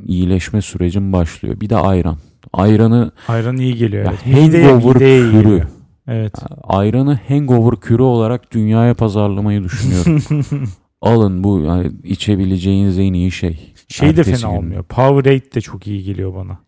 iyileşme 0.06 0.62
sürecim 0.62 1.14
başlıyor. 1.14 1.60
Bir 1.62 1.70
de 1.70 1.78
ayran. 1.78 2.18
Ayranı 2.54 3.12
Ayran 3.28 3.58
iyi 3.58 3.76
geliyor. 3.76 4.06
Evet. 4.26 4.36
Hangover 4.36 4.96
mideye 4.96 5.22
kürü. 5.22 5.32
geliyor. 5.32 5.66
Evet. 6.08 6.36
ayranı 6.64 7.20
hangover 7.28 7.80
kürü 7.80 8.02
olarak 8.04 8.52
dünyaya 8.54 8.94
pazarlamayı 8.94 9.64
düşünüyorum. 9.64 10.24
Alın 11.06 11.44
bu 11.44 11.60
yani 11.62 11.92
içebileceğiniz 12.04 13.00
en 13.00 13.14
iyi 13.14 13.32
şey. 13.32 13.74
Şey 13.88 14.08
de 14.18 14.22
Ertesi 14.22 14.42
fena 14.42 14.52
gün. 14.52 14.58
olmuyor. 14.58 14.84
Powerade 14.84 15.52
de 15.56 15.62
çok 15.62 15.88
iyi 15.88 16.04
geliyor 16.04 16.36
bana. 16.36 16.60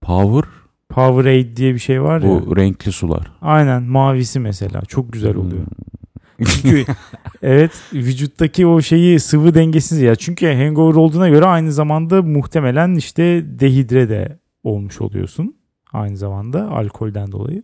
Power 0.00 0.50
Powerade 0.88 1.56
diye 1.56 1.74
bir 1.74 1.78
şey 1.78 2.02
var 2.02 2.22
ya. 2.22 2.28
bu 2.28 2.56
renkli 2.56 2.92
sular. 2.92 3.32
Aynen 3.42 3.82
mavisi 3.82 4.40
mesela. 4.40 4.82
Çok 4.82 5.12
güzel 5.12 5.36
oluyor. 5.36 5.62
Hmm. 5.66 6.46
Çünkü 6.46 6.84
evet 7.42 7.72
vücuttaki 7.92 8.66
o 8.66 8.80
şeyi 8.82 9.20
sıvı 9.20 9.54
dengesiz 9.54 10.00
ya. 10.00 10.14
Çünkü 10.16 10.46
hangover 10.46 10.94
olduğuna 10.94 11.28
göre 11.28 11.44
aynı 11.44 11.72
zamanda 11.72 12.22
muhtemelen 12.22 12.94
işte 12.94 13.42
dehidre 13.60 14.08
de 14.08 14.38
olmuş 14.62 15.00
oluyorsun. 15.00 15.56
Aynı 15.92 16.16
zamanda 16.16 16.70
alkolden 16.70 17.32
dolayı. 17.32 17.62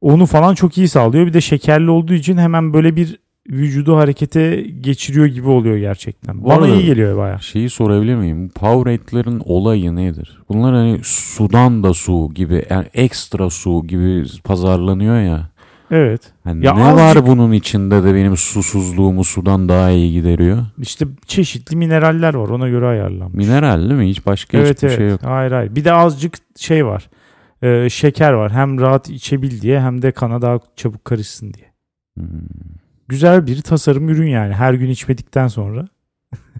Onu 0.00 0.26
falan 0.26 0.54
çok 0.54 0.78
iyi 0.78 0.88
sağlıyor. 0.88 1.26
Bir 1.26 1.32
de 1.32 1.40
şekerli 1.40 1.90
olduğu 1.90 2.14
için 2.14 2.36
hemen 2.38 2.72
böyle 2.72 2.96
bir 2.96 3.18
vücudu 3.50 3.96
harekete 3.96 4.66
geçiriyor 4.80 5.26
gibi 5.26 5.48
oluyor 5.48 5.76
gerçekten. 5.76 6.40
Bu 6.42 6.48
Bana 6.48 6.54
arada- 6.54 6.68
iyi 6.68 6.86
geliyor 6.86 7.16
baya. 7.16 7.38
Şeyi 7.38 7.70
sorabilir 7.70 8.14
miyim? 8.14 8.48
Powerade'lerin 8.48 9.42
olayı 9.44 9.96
nedir? 9.96 10.38
Bunlar 10.48 10.74
hani 10.74 11.00
sudan 11.02 11.82
da 11.82 11.94
su 11.94 12.30
gibi 12.34 12.64
yani 12.70 12.86
ekstra 12.94 13.50
su 13.50 13.84
gibi 13.86 14.24
pazarlanıyor 14.44 15.20
ya. 15.20 15.48
Evet. 15.90 16.20
Hani 16.44 16.66
Ya 16.66 16.74
ne 16.74 16.84
azıcık- 16.84 16.98
var 17.22 17.26
bunun 17.26 17.52
içinde 17.52 18.04
de 18.04 18.14
benim 18.14 18.36
susuzluğumu 18.36 19.24
sudan 19.24 19.68
daha 19.68 19.90
iyi 19.90 20.12
gideriyor? 20.12 20.58
İşte 20.78 21.06
çeşitli 21.26 21.76
mineraller 21.76 22.34
var 22.34 22.48
ona 22.48 22.68
göre 22.68 22.86
ayarlanmış. 22.86 23.46
Mineral 23.46 23.80
değil 23.80 24.00
mi? 24.00 24.08
Hiç 24.08 24.26
başka 24.26 24.58
evet 24.58 24.76
hiçbir 24.76 24.88
evet. 24.88 24.98
şey 24.98 25.08
yok. 25.08 25.20
Hayır 25.24 25.52
hayır. 25.52 25.74
Bir 25.76 25.84
de 25.84 25.92
azıcık 25.92 26.34
şey 26.56 26.86
var. 26.86 27.08
Ee, 27.62 27.88
şeker 27.90 28.32
var. 28.32 28.52
Hem 28.52 28.80
rahat 28.80 29.10
içebil 29.10 29.60
diye 29.60 29.80
hem 29.80 30.02
de 30.02 30.12
kana 30.12 30.42
daha 30.42 30.58
çabuk 30.76 31.04
karışsın 31.04 31.52
diye. 31.54 31.66
Hmm. 32.18 32.26
Güzel 33.08 33.46
bir 33.46 33.62
tasarım 33.62 34.08
ürün 34.08 34.28
yani. 34.28 34.54
Her 34.54 34.74
gün 34.74 34.90
içmedikten 34.90 35.48
sonra 35.48 35.88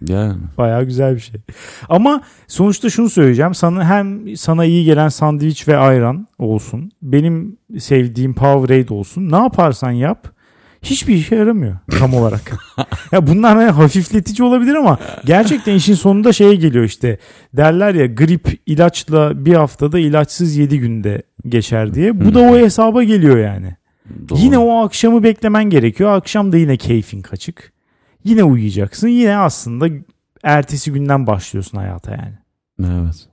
Yani 0.07 0.37
bayağı 0.59 0.85
güzel 0.85 1.15
bir 1.15 1.21
şey. 1.21 1.41
Ama 1.89 2.23
sonuçta 2.47 2.91
şunu 2.91 3.11
söyleyeceğim. 3.11 3.55
Sana 3.55 3.85
hem 3.85 4.37
sana 4.37 4.65
iyi 4.65 4.85
gelen 4.85 5.09
sandviç 5.09 5.69
ve 5.69 5.77
ayran 5.77 6.27
olsun. 6.39 6.91
Benim 7.03 7.57
sevdiğim 7.79 8.35
Powerade 8.35 8.95
olsun. 8.95 9.31
Ne 9.31 9.37
yaparsan 9.37 9.91
yap 9.91 10.33
hiçbir 10.83 11.15
işe 11.15 11.37
yaramıyor 11.37 11.77
tam 11.99 12.15
olarak. 12.15 12.53
ya 13.13 13.27
bunlar 13.27 13.57
hani 13.57 13.71
hafifletici 13.71 14.49
olabilir 14.49 14.75
ama 14.75 14.99
gerçekten 15.25 15.75
işin 15.75 15.95
sonunda 15.95 16.33
şeye 16.33 16.55
geliyor 16.55 16.85
işte. 16.85 17.19
Derler 17.53 17.95
ya 17.95 18.07
grip 18.07 18.61
ilaçla 18.67 19.45
bir 19.45 19.55
haftada 19.55 19.99
ilaçsız 19.99 20.57
7 20.57 20.79
günde 20.79 21.23
geçer 21.49 21.95
diye. 21.95 22.21
Bu 22.25 22.35
da 22.35 22.41
o 22.41 22.57
hesaba 22.57 23.03
geliyor 23.03 23.39
yani. 23.39 23.77
Doğru. 24.29 24.39
Yine 24.39 24.59
o 24.59 24.85
akşamı 24.85 25.23
beklemen 25.23 25.65
gerekiyor. 25.65 26.11
Akşam 26.11 26.53
da 26.53 26.57
yine 26.57 26.77
keyfin 26.77 27.23
kaçık. 27.23 27.73
Yine 28.25 28.45
uyuyacaksın. 28.45 29.09
Yine 29.09 29.37
aslında 29.37 29.89
ertesi 30.43 30.93
günden 30.93 31.27
başlıyorsun 31.27 31.79
hayata 31.79 32.11
yani. 32.11 32.39
Evet. 32.81 33.29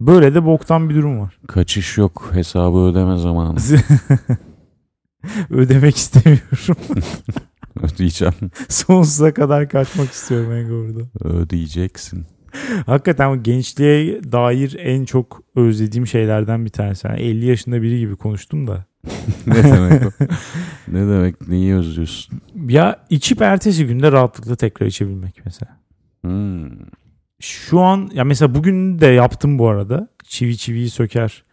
Böyle 0.00 0.34
de 0.34 0.44
boktan 0.44 0.90
bir 0.90 0.94
durum 0.94 1.20
var. 1.20 1.38
Kaçış 1.46 1.98
yok. 1.98 2.30
Hesabı 2.32 2.78
ödeme 2.78 3.18
zamanı. 3.18 3.58
Ödemek 5.50 5.96
istemiyorum. 5.96 6.76
Ödeyeceğim. 7.82 8.34
Sonsuza 8.68 9.34
kadar 9.34 9.68
kaçmak 9.68 10.10
istiyorum 10.10 10.50
Hangover'da. 10.50 11.28
Ödeyeceksin. 11.28 12.26
Hakikaten 12.86 13.42
gençliğe 13.42 14.32
dair 14.32 14.76
en 14.78 15.04
çok 15.04 15.42
özlediğim 15.56 16.06
şeylerden 16.06 16.64
bir 16.64 16.70
tanesi. 16.70 17.06
Yani 17.06 17.20
50 17.20 17.46
yaşında 17.46 17.82
biri 17.82 17.98
gibi 17.98 18.16
konuştum 18.16 18.66
da. 18.66 18.84
Ne 19.46 19.64
demek 19.64 20.02
o? 20.06 20.24
ne 20.88 21.00
demek? 21.00 21.48
Neyi 21.48 21.74
özlüyorsun? 21.74 22.40
Ya 22.68 22.98
içip 23.10 23.42
ertesi 23.42 23.86
günde 23.86 24.12
rahatlıkla 24.12 24.56
tekrar 24.56 24.86
içebilmek 24.86 25.40
mesela. 25.44 25.76
Hmm. 26.20 26.70
Şu 27.40 27.80
an 27.80 28.10
ya 28.14 28.24
mesela 28.24 28.54
bugün 28.54 29.00
de 29.00 29.06
yaptım 29.06 29.58
bu 29.58 29.68
arada. 29.68 30.08
Çivi 30.24 30.56
çiviyi 30.56 30.90
söker 30.90 31.44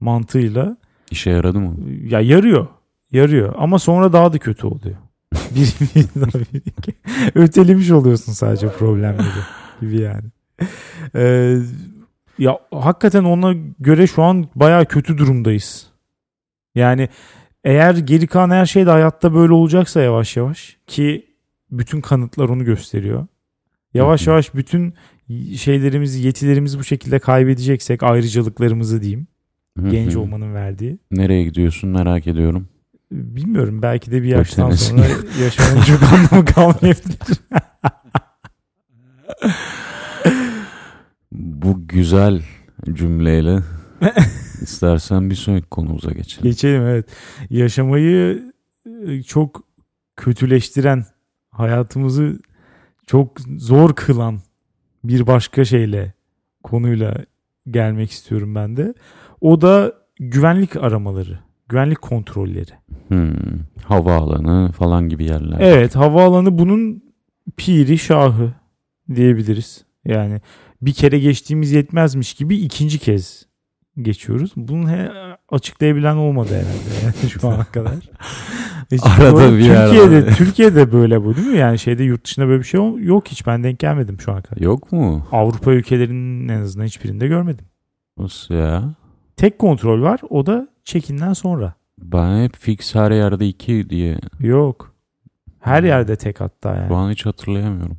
mantığıyla. 0.00 0.76
İşe 1.10 1.30
yaradı 1.30 1.60
mı? 1.60 1.76
Ya 2.08 2.20
yarıyor. 2.20 2.66
Yarıyor 3.12 3.54
ama 3.58 3.78
sonra 3.78 4.12
daha 4.12 4.32
da 4.32 4.38
kötü 4.38 4.66
oluyor. 4.66 4.96
bir, 5.34 5.74
bir 5.94 6.20
daha 6.20 6.40
bir 6.40 6.62
iki. 6.66 6.94
Ötelemiş 7.34 7.90
oluyorsun 7.90 8.32
sadece 8.32 8.68
problemleri 8.68 9.26
gibi 9.80 10.00
yani. 10.00 10.24
Ee, 11.14 11.58
ya 12.38 12.58
hakikaten 12.70 13.24
ona 13.24 13.54
göre 13.80 14.06
şu 14.06 14.22
an 14.22 14.48
baya 14.54 14.84
kötü 14.84 15.18
durumdayız. 15.18 15.86
Yani 16.74 17.08
eğer 17.64 17.94
geri 17.96 18.26
kalan 18.26 18.50
her 18.50 18.66
şey 18.66 18.86
de 18.86 18.90
hayatta 18.90 19.34
böyle 19.34 19.52
olacaksa 19.52 20.00
yavaş 20.00 20.36
yavaş 20.36 20.76
ki 20.86 21.26
bütün 21.70 22.00
kanıtlar 22.00 22.48
onu 22.48 22.64
gösteriyor. 22.64 23.26
Yavaş 23.94 24.20
Hı 24.20 24.24
hı. 24.24 24.30
yavaş 24.30 24.54
bütün 24.54 24.94
şeylerimizi, 25.56 26.26
yetilerimizi 26.26 26.78
bu 26.78 26.84
şekilde 26.84 27.18
kaybedeceksek 27.18 28.02
ayrıcalıklarımızı 28.02 29.02
diyeyim. 29.02 29.26
Hı 29.78 29.88
Genç 29.88 30.16
olmanın 30.16 30.54
verdiği. 30.54 30.98
Nereye 31.10 31.44
gidiyorsun 31.44 31.90
merak 31.90 32.26
ediyorum. 32.26 32.68
Bilmiyorum 33.12 33.82
belki 33.82 34.10
de 34.10 34.22
bir 34.22 34.28
yaştan 34.28 34.64
Ötenesi. 34.66 34.84
sonra 34.84 35.02
yaşamanın 35.44 35.82
çok 35.82 36.02
anlamı 36.02 36.44
kalmayabilir. 36.44 37.18
Bu 41.32 41.88
güzel 41.88 42.42
cümleyle 42.92 43.58
istersen 44.68 45.30
bir 45.30 45.34
sonraki 45.34 45.66
konumuza 45.66 46.10
geçelim. 46.10 46.50
Geçelim 46.50 46.82
evet. 46.82 47.06
Yaşamayı 47.50 48.42
e, 49.06 49.22
çok 49.22 49.64
kötüleştiren, 50.16 51.04
hayatımızı 51.50 52.38
çok 53.06 53.40
zor 53.58 53.94
kılan 53.94 54.40
bir 55.04 55.26
başka 55.26 55.64
şeyle 55.64 56.12
konuyla 56.62 57.16
gelmek 57.70 58.10
istiyorum 58.10 58.54
ben 58.54 58.76
de. 58.76 58.94
O 59.40 59.60
da 59.60 59.92
güvenlik 60.20 60.76
aramaları, 60.76 61.38
güvenlik 61.68 62.02
kontrolleri. 62.02 62.70
Hmm. 63.08 63.34
Havaalanı 63.84 64.72
falan 64.72 65.08
gibi 65.08 65.24
yerler. 65.24 65.56
Evet 65.60 65.96
havaalanı 65.96 66.58
bunun 66.58 67.02
piri 67.56 67.98
şahı 67.98 68.54
diyebiliriz. 69.14 69.84
Yani 70.04 70.40
bir 70.82 70.92
kere 70.92 71.18
geçtiğimiz 71.18 71.72
yetmezmiş 71.72 72.34
gibi 72.34 72.56
ikinci 72.56 72.98
kez 72.98 73.46
geçiyoruz. 74.02 74.52
Bunu 74.56 74.90
he, 74.90 75.10
açıklayabilen 75.48 76.16
olmadı 76.16 76.48
herhalde 76.48 77.04
yani 77.04 77.30
şu 77.30 77.48
ana 77.48 77.64
kadar. 77.64 77.94
Hiç 78.92 79.02
Arada 79.04 79.36
böyle 79.36 79.58
bir 79.58 79.64
Türkiye'de, 79.64 80.26
var. 80.26 80.34
Türkiye'de 80.36 80.92
böyle 80.92 81.24
bu 81.24 81.36
değil 81.36 81.46
mi? 81.46 81.58
Yani 81.58 81.78
şeyde 81.78 82.02
yurt 82.02 82.24
dışında 82.24 82.48
böyle 82.48 82.58
bir 82.58 82.66
şey 82.66 82.80
yok 82.96 83.28
hiç. 83.28 83.46
Ben 83.46 83.64
denk 83.64 83.78
gelmedim 83.78 84.20
şu 84.20 84.32
ana 84.32 84.42
kadar. 84.42 84.62
Yok 84.62 84.92
mu? 84.92 85.26
Avrupa 85.32 85.72
ülkelerinin 85.72 86.48
en 86.48 86.60
azından 86.60 86.86
hiçbirinde 86.86 87.28
görmedim. 87.28 87.66
Nasıl 88.18 88.54
ya? 88.54 88.94
Tek 89.36 89.58
kontrol 89.58 90.02
var. 90.02 90.20
O 90.30 90.46
da 90.46 90.68
çekinden 90.84 91.32
sonra. 91.32 91.74
Ben 91.98 92.44
hep 92.44 92.56
fix 92.56 92.94
her 92.94 93.10
yerde 93.10 93.48
iki 93.48 93.90
diye 93.90 94.18
Yok. 94.40 94.94
Her 95.60 95.82
yerde 95.82 96.16
tek 96.16 96.40
hatta 96.40 96.74
yani. 96.74 96.94
an 96.94 97.10
hiç 97.10 97.26
hatırlayamıyorum. 97.26 97.98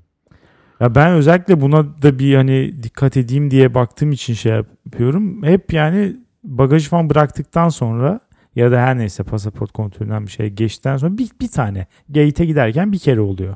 Ya 0.79 0.95
ben 0.95 1.11
özellikle 1.11 1.61
buna 1.61 2.01
da 2.01 2.19
bir 2.19 2.35
hani 2.35 2.83
dikkat 2.83 3.17
edeyim 3.17 3.51
diye 3.51 3.73
baktığım 3.73 4.11
için 4.11 4.33
şey 4.33 4.51
yapıyorum. 4.51 5.43
Hep 5.43 5.73
yani 5.73 6.15
bagajı 6.43 6.89
falan 6.89 7.09
bıraktıktan 7.09 7.69
sonra 7.69 8.19
ya 8.55 8.71
da 8.71 8.81
her 8.81 8.97
neyse 8.97 9.23
pasaport 9.23 9.71
kontrolünden 9.71 10.25
bir 10.25 10.31
şey 10.31 10.49
geçtikten 10.49 10.97
sonra 10.97 11.17
bir, 11.17 11.29
bir 11.41 11.47
tane 11.47 11.87
gate'e 12.09 12.45
giderken 12.45 12.91
bir 12.91 12.99
kere 12.99 13.21
oluyor. 13.21 13.55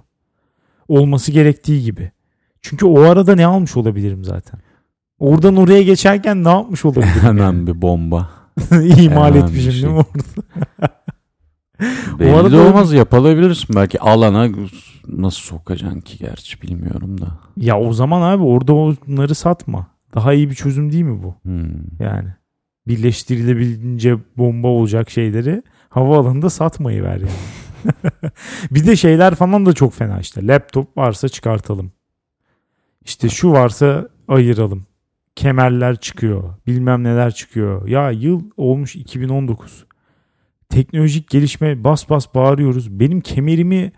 Olması 0.87 1.31
gerektiği 1.31 1.83
gibi. 1.83 2.11
Çünkü 2.61 2.85
o 2.85 3.01
arada 3.01 3.35
ne 3.35 3.45
almış 3.45 3.77
olabilirim 3.77 4.23
zaten. 4.23 4.59
Oradan 5.19 5.55
oraya 5.55 5.83
geçerken 5.83 6.43
ne 6.43 6.49
yapmış 6.49 6.85
olabilirim? 6.85 7.13
Hemen 7.21 7.67
bir 7.67 7.81
bomba. 7.81 8.29
İmal 8.71 9.35
Hemen 9.35 9.41
etmişim 9.41 9.71
şey. 9.71 9.81
değil 9.81 9.93
mi 9.93 9.99
orada? 9.99 10.93
Belli 12.19 12.35
arada 12.35 12.51
de 12.51 12.59
olmaz 12.59 12.93
yapabilirsin. 12.93 13.75
Belki 13.75 13.99
alana 13.99 14.47
nasıl 15.07 15.41
sokacaksın 15.41 16.01
ki 16.01 16.17
gerçi 16.17 16.61
bilmiyorum 16.61 17.21
da. 17.21 17.27
Ya 17.57 17.79
o 17.79 17.93
zaman 17.93 18.21
abi 18.21 18.43
orada 18.43 18.73
onları 18.73 19.35
satma. 19.35 19.87
Daha 20.15 20.33
iyi 20.33 20.49
bir 20.49 20.55
çözüm 20.55 20.91
değil 20.91 21.03
mi 21.03 21.23
bu? 21.23 21.35
Hmm. 21.43 21.99
Yani 21.99 22.29
birleştirilebilince 22.87 24.17
bomba 24.37 24.67
olacak 24.67 25.09
şeyleri 25.09 25.63
havaalanında 25.89 26.49
satmayı 26.49 27.03
ver 27.03 27.17
yani. 27.17 27.31
bir 28.71 28.87
de 28.87 28.95
şeyler 28.95 29.35
falan 29.35 29.65
da 29.65 29.73
çok 29.73 29.93
fena 29.93 30.19
işte. 30.19 30.47
Laptop 30.47 30.97
varsa 30.97 31.29
çıkartalım. 31.29 31.91
İşte 33.05 33.29
şu 33.29 33.51
varsa 33.51 34.09
ayıralım. 34.27 34.85
Kemerler 35.35 35.95
çıkıyor. 35.95 36.43
Bilmem 36.67 37.03
neler 37.03 37.31
çıkıyor. 37.31 37.87
Ya 37.87 38.11
yıl 38.11 38.41
olmuş 38.57 38.95
2019. 38.95 39.85
Teknolojik 40.69 41.29
gelişme 41.29 41.83
bas 41.83 42.09
bas 42.09 42.35
bağırıyoruz. 42.35 42.99
Benim 42.99 43.21
kemerimi 43.21 43.91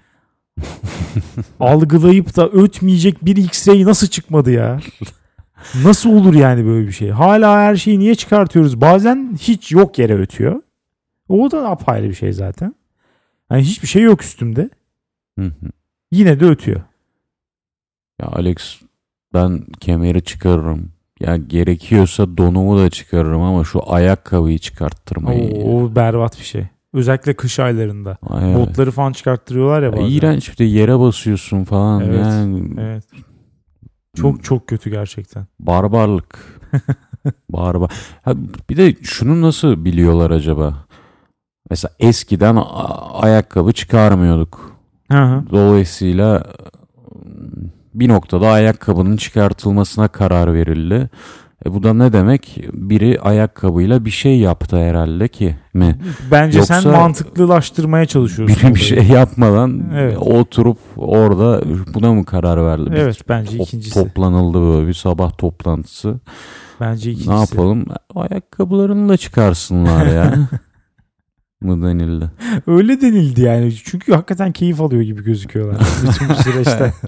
algılayıp 1.60 2.36
da 2.36 2.49
ötmeyecek 2.49 3.25
bir 3.25 3.36
X-ray 3.36 3.86
nasıl 3.86 4.07
çıkmadı 4.07 4.51
ya? 4.51 4.79
Nasıl 5.84 6.10
olur 6.10 6.34
yani 6.34 6.65
böyle 6.65 6.88
bir 6.88 6.91
şey? 6.91 7.10
Hala 7.10 7.57
her 7.57 7.75
şeyi 7.75 7.99
niye 7.99 8.15
çıkartıyoruz? 8.15 8.81
Bazen 8.81 9.38
hiç 9.41 9.71
yok 9.71 9.99
yere 9.99 10.17
ötüyor. 10.17 10.62
O 11.29 11.51
da 11.51 11.69
apayrı 11.69 12.10
bir 12.10 12.13
şey 12.13 12.34
zaten. 12.34 12.75
Yani 13.51 13.62
hiçbir 13.63 13.88
şey 13.88 14.01
yok 14.01 14.23
üstümde. 14.23 14.69
Hı 15.39 15.45
hı. 15.45 15.69
Yine 16.12 16.39
de 16.39 16.45
ötüyor. 16.45 16.81
Ya 18.21 18.27
Alex 18.27 18.81
ben 19.34 19.65
kemeri 19.79 20.23
çıkarırım. 20.23 20.91
Ya 21.25 21.38
gerekiyorsa 21.38 22.38
donumu 22.38 22.77
da 22.79 22.89
çıkarırım 22.89 23.41
ama 23.41 23.63
şu 23.63 23.93
ayakkabıyı 23.93 24.60
çıkarttırmayın. 24.60 25.55
ya. 25.55 25.65
O, 25.65 25.84
o 25.86 25.95
berbat 25.95 26.39
bir 26.39 26.43
şey. 26.43 26.63
Özellikle 26.93 27.34
kış 27.34 27.60
aylarında. 27.60 28.17
Ay. 28.29 28.55
Botları 28.55 28.91
falan 28.91 29.12
çıkarttırıyorlar 29.12 29.81
ya 29.81 29.86
Ya 29.88 29.93
bazen. 29.93 30.05
İğrenç 30.05 30.51
bir 30.51 30.57
de 30.57 30.63
yere 30.63 30.99
basıyorsun 30.99 31.63
falan. 31.63 32.01
Evet, 32.01 32.19
Yani 32.25 32.63
Evet. 32.79 33.03
Çok 34.15 34.43
çok 34.43 34.67
kötü 34.67 34.89
gerçekten. 34.89 35.45
barbarlık. 35.60 36.62
Barbar. 37.49 37.91
Ha, 38.21 38.34
bir 38.69 38.77
de 38.77 38.95
şunu 39.03 39.41
nasıl 39.41 39.86
biliyorlar 39.86 40.31
acaba? 40.31 40.86
Mesela 41.69 41.91
eskiden 41.99 42.57
ayakkabı 43.13 43.71
çıkarmıyorduk. 43.71 44.77
Hı 45.12 45.23
hı. 45.23 45.43
Dolayısıyla 45.51 46.43
bir 47.93 48.10
noktada 48.10 48.49
ayakkabının 48.49 49.17
çıkartılmasına 49.17 50.08
karar 50.08 50.54
verildi. 50.54 51.10
E 51.65 51.73
bu 51.73 51.84
da 51.84 51.93
ne 51.93 52.13
demek? 52.13 52.60
Biri 52.73 53.19
ayakkabıyla 53.21 54.06
bir 54.06 54.10
şey 54.10 54.39
yaptı 54.39 54.77
herhalde 54.77 55.27
ki 55.27 55.56
mi? 55.73 55.99
Bence 56.32 56.63
sen 56.63 56.75
Yoksa- 56.82 56.91
mantıklılaştırmaya 56.91 58.06
çalışıyorsun. 58.06 58.58
Biri 58.58 58.75
bir 58.75 58.80
şey 58.80 59.04
yapmadan 59.04 59.84
Evet. 59.95 60.17
oturup 60.17 60.77
orada 60.97 61.62
buna 61.93 62.13
mı 62.13 62.25
karar 62.25 62.65
verdi? 62.65 62.91
Bir 62.91 62.95
Evet 62.97 63.17
bence 63.30 63.58
top- 63.58 63.67
ikincisi. 63.67 63.93
toplanıldı 63.93 64.62
böyle 64.62 64.88
bir 64.88 64.93
sabah 64.93 65.38
toplantısı. 65.38 66.19
Bence 66.80 67.10
ikincisi. 67.12 67.30
Ne 67.32 67.39
yapalım? 67.39 67.86
Ayakkabılarını 68.15 69.10
da 69.10 69.17
çıkarsınlar 69.17 70.06
ya. 70.06 70.34
mı 71.62 71.88
denildi? 71.88 72.32
Öyle 72.67 73.01
denildi 73.01 73.41
yani. 73.41 73.73
Çünkü 73.84 74.13
hakikaten 74.13 74.51
keyif 74.51 74.82
alıyor 74.82 75.01
gibi 75.01 75.23
gözüküyorlar. 75.23 75.80
Bütün 76.10 76.30
bu 76.30 76.34
süreçte. 76.34 76.93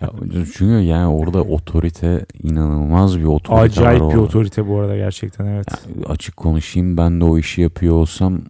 Ya, 0.00 0.10
çünkü 0.28 0.64
yani 0.64 1.06
orada 1.06 1.42
otorite 1.42 2.26
inanılmaz 2.42 3.18
bir 3.18 3.24
otorite 3.24 3.62
Acayip 3.62 4.02
var 4.02 4.14
bir 4.14 4.18
otorite 4.18 4.68
bu 4.68 4.78
arada 4.78 4.96
gerçekten 4.96 5.46
evet. 5.46 5.66
Yani 5.88 6.06
açık 6.06 6.36
konuşayım 6.36 6.96
ben 6.96 7.20
de 7.20 7.24
o 7.24 7.38
işi 7.38 7.60
yapıyor 7.62 7.94
olsam 7.94 8.40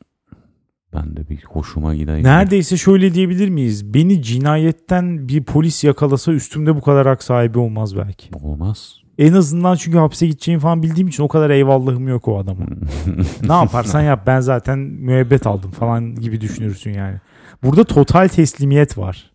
ben 0.95 1.17
de 1.17 1.29
bir 1.29 1.45
hoşuma 1.45 1.95
gider. 1.95 2.23
Neredeyse 2.23 2.77
şöyle 2.77 3.15
diyebilir 3.15 3.49
miyiz? 3.49 3.95
Beni 3.95 4.23
cinayetten 4.23 5.29
bir 5.29 5.45
polis 5.45 5.85
yakalasa 5.85 6.33
üstümde 6.33 6.77
bu 6.77 6.81
kadar 6.81 7.07
hak 7.07 7.23
sahibi 7.23 7.59
olmaz 7.59 7.97
belki. 7.97 8.29
Olmaz. 8.43 9.01
En 9.19 9.33
azından 9.33 9.77
çünkü 9.77 9.99
hapse 9.99 10.27
gideceğimi 10.27 10.61
falan 10.61 10.83
bildiğim 10.83 11.09
için 11.09 11.23
o 11.23 11.29
kadar 11.29 11.51
eyvallahım 11.51 12.09
yok 12.09 12.29
o 12.29 12.39
adama. 12.39 12.65
ne 13.49 13.53
yaparsan 13.53 14.01
yap 14.01 14.23
ben 14.27 14.41
zaten 14.41 14.79
müebbet 14.79 15.47
aldım 15.47 15.71
falan 15.71 16.15
gibi 16.15 16.41
düşünürsün 16.41 16.93
yani. 16.93 17.17
Burada 17.63 17.85
total 17.85 18.29
teslimiyet 18.29 18.99
var. 18.99 19.30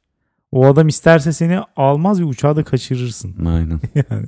O 0.55 0.65
adam 0.65 0.87
isterse 0.87 1.33
seni 1.33 1.59
almaz 1.75 2.21
ve 2.21 2.23
uçağı 2.23 2.55
da 2.55 2.63
kaçırırsın. 2.63 3.45
Aynen. 3.45 3.79
Yani 4.09 4.27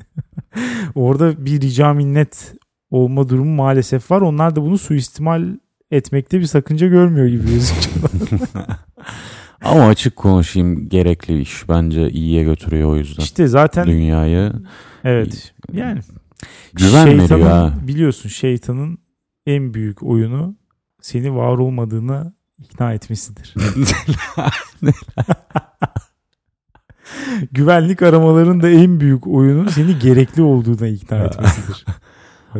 orada 0.96 1.46
bir 1.46 1.62
rica 1.62 1.94
minnet 1.94 2.54
olma 2.92 3.30
durumu 3.30 3.56
maalesef 3.56 4.12
var. 4.12 4.22
Onlar 4.22 4.56
da 4.56 4.62
bunu 4.62 4.78
suistimal 4.78 5.46
etmekte 5.92 6.40
bir 6.40 6.46
sakınca 6.46 6.88
görmüyor 6.88 7.28
gibi 7.28 7.44
gözüküyor. 7.44 8.10
Ama 9.62 9.88
açık 9.88 10.16
konuşayım 10.16 10.90
gerekli 10.90 11.42
iş. 11.42 11.70
Bence 11.70 12.10
iyiye 12.10 12.44
götürüyor 12.44 12.90
o 12.90 12.96
yüzden. 12.96 13.24
işte 13.24 13.48
zaten 13.48 13.88
Dünyayı 13.88 14.54
evet 15.04 15.54
yani 15.74 16.00
güven 16.74 17.06
şeytanın 17.06 17.42
ha. 17.42 17.74
biliyorsun 17.88 18.30
şeytanın 18.30 18.98
en 19.46 19.74
büyük 19.74 20.04
oyunu 20.04 20.56
seni 21.02 21.36
var 21.36 21.58
olmadığına 21.58 22.34
ikna 22.60 22.94
etmesidir. 22.94 23.54
Güvenlik 27.52 28.02
aramaların 28.02 28.62
da 28.62 28.70
en 28.70 29.00
büyük 29.00 29.28
oyunu 29.28 29.72
seni 29.72 30.00
gerekli 30.00 30.42
olduğuna 30.42 30.88
ikna 30.88 31.18
etmesidir. 31.18 31.86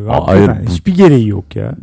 Hayır, 0.06 0.50
hiçbir 0.68 0.96
gereği 0.96 1.28
yok 1.28 1.56
ya. 1.56 1.74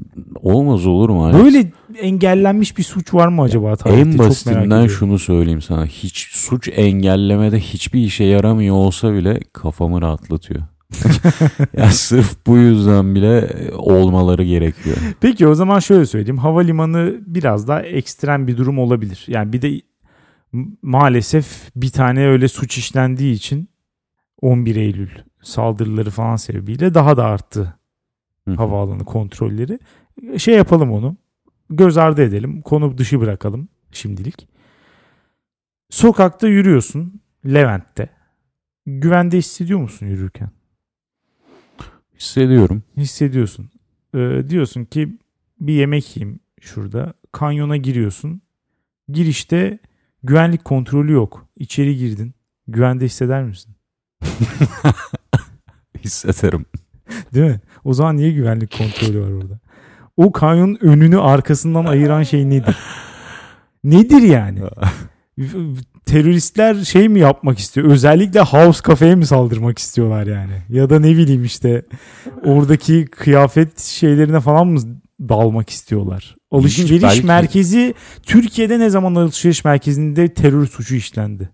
Olmaz 0.42 0.86
olur 0.86 1.10
mu? 1.10 1.26
Alex? 1.26 1.44
Böyle 1.44 1.72
engellenmiş 2.00 2.78
bir 2.78 2.84
suç 2.84 3.14
var 3.14 3.28
mı 3.28 3.42
acaba 3.42 3.76
tarihte? 3.76 4.02
en 4.02 4.18
basitinden 4.18 4.88
şunu 4.88 5.20
söyleyeyim 5.20 5.62
sana. 5.62 5.86
Hiç 5.86 6.28
suç 6.32 6.70
engellemede 6.76 7.60
hiçbir 7.60 8.00
işe 8.00 8.24
yaramıyor 8.24 8.76
olsa 8.76 9.14
bile 9.14 9.40
kafamı 9.54 10.02
rahatlatıyor. 10.02 10.62
ya 11.78 11.92
sırf 11.92 12.36
bu 12.48 12.58
yüzden 12.58 13.16
bile 13.16 13.50
olmaları 13.78 14.44
gerekiyor. 14.44 14.98
Peki 15.22 15.48
o 15.48 15.56
zaman 15.56 15.80
şöyle 15.80 16.06
söyleyeyim. 16.06 16.38
Havalimanı 16.38 17.14
biraz 17.26 17.68
daha 17.68 17.82
ekstrem 17.82 18.48
bir 18.48 18.58
durum 18.58 18.80
olabilir. 18.80 19.26
Yani 19.28 19.54
bir 19.54 19.62
de 19.62 19.82
maalesef 20.82 21.72
bir 21.76 21.90
tane 21.90 22.28
öyle 22.28 22.48
suç 22.48 22.78
işlendiği 22.78 23.36
için 23.36 23.70
11 24.42 24.76
Eylül 24.76 25.10
saldırıları 25.42 26.10
falan 26.10 26.36
sebebiyle 26.36 26.94
daha 26.94 27.18
da 27.18 27.26
arttı 27.26 27.80
Hı 28.48 28.54
havaalanı 28.54 29.06
kontrolleri. 29.06 29.80
Şey 30.38 30.56
yapalım 30.56 30.92
onu. 30.92 31.18
Göz 31.70 31.98
ardı 31.98 32.22
edelim. 32.22 32.62
Konu 32.62 32.98
dışı 32.98 33.22
bırakalım 33.22 33.68
şimdilik. 33.92 34.48
Sokakta 35.90 36.48
yürüyorsun 36.48 37.22
Levent'te. 37.46 38.10
Güvende 38.86 39.38
hissediyor 39.38 39.80
musun 39.80 40.06
yürürken? 40.06 40.50
Hissediyorum. 42.20 42.84
hissediyorsun. 42.98 43.70
Ee, 44.16 44.44
diyorsun 44.50 44.86
ki 44.86 45.18
bir 45.60 45.74
yemek 45.74 46.18
yiyeyim 46.18 46.40
şurada. 46.62 47.14
Kanyona 47.32 47.78
giriyorsun. 47.78 48.42
Girişte 49.10 49.80
güvenlik 50.26 50.66
kontrolü 50.66 51.12
yok. 51.12 51.48
İçeri 51.58 51.98
girdin. 51.98 52.34
Güvende 52.68 53.06
hisseder 53.06 53.44
misin? 53.44 53.76
Hissederim. 56.04 56.66
Değil 57.34 57.46
mi? 57.46 57.60
O 57.84 57.94
zaman 57.94 58.18
niye 58.18 58.32
güvenlik 58.32 58.78
kontrolü 58.78 59.22
var 59.22 59.32
orada? 59.32 59.60
O 60.18 60.32
kanyonun 60.32 60.78
önünü 60.82 61.20
arkasından 61.20 61.86
ayıran 61.86 62.24
şey 62.24 62.50
nedir? 62.50 62.78
Nedir 63.84 64.22
yani? 64.22 64.60
teröristler 66.06 66.76
şey 66.76 67.10
mi 67.10 67.20
yapmak 67.20 67.60
istiyor? 67.60 67.88
Özellikle 67.88 68.40
House 68.40 68.82
kafeye 68.84 69.16
mi 69.16 69.26
saldırmak 69.26 69.80
istiyorlar 69.80 70.28
yani? 70.28 70.62
Ya 70.70 70.90
da 70.90 71.00
ne 71.00 71.18
bileyim 71.18 71.44
işte 71.44 71.86
oradaki 72.46 73.06
kıyafet 73.06 73.80
şeylerine 73.80 74.40
falan 74.40 74.68
mı 74.68 74.80
dalmak 75.22 75.70
istiyorlar? 75.70 76.36
Alışveriş 76.56 77.04
belki. 77.04 77.26
merkezi 77.26 77.94
Türkiye'de 78.24 78.80
ne 78.80 78.90
zaman 78.90 79.16
alışveriş 79.16 79.66
merkezinde 79.66 80.34
terör 80.34 80.66
suçu 80.68 80.96
işlendi? 80.96 81.50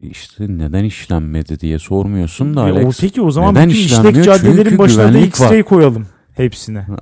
İşte 0.00 0.44
neden 0.48 0.84
işlenmedi 0.84 1.60
diye 1.60 1.78
sormuyorsun 1.78 2.56
da 2.56 2.68
Ya 2.68 2.74
o, 2.74 2.76
Alex. 2.76 3.00
peki 3.00 3.22
o 3.22 3.30
zaman 3.30 3.54
Neden 3.54 3.68
bütün 3.68 3.80
işlek 3.80 4.24
caddelerin 4.24 4.78
başına 4.78 5.14
da 5.14 5.18
X-ray 5.18 5.62
koyalım 5.62 6.06
hepsine. 6.36 6.86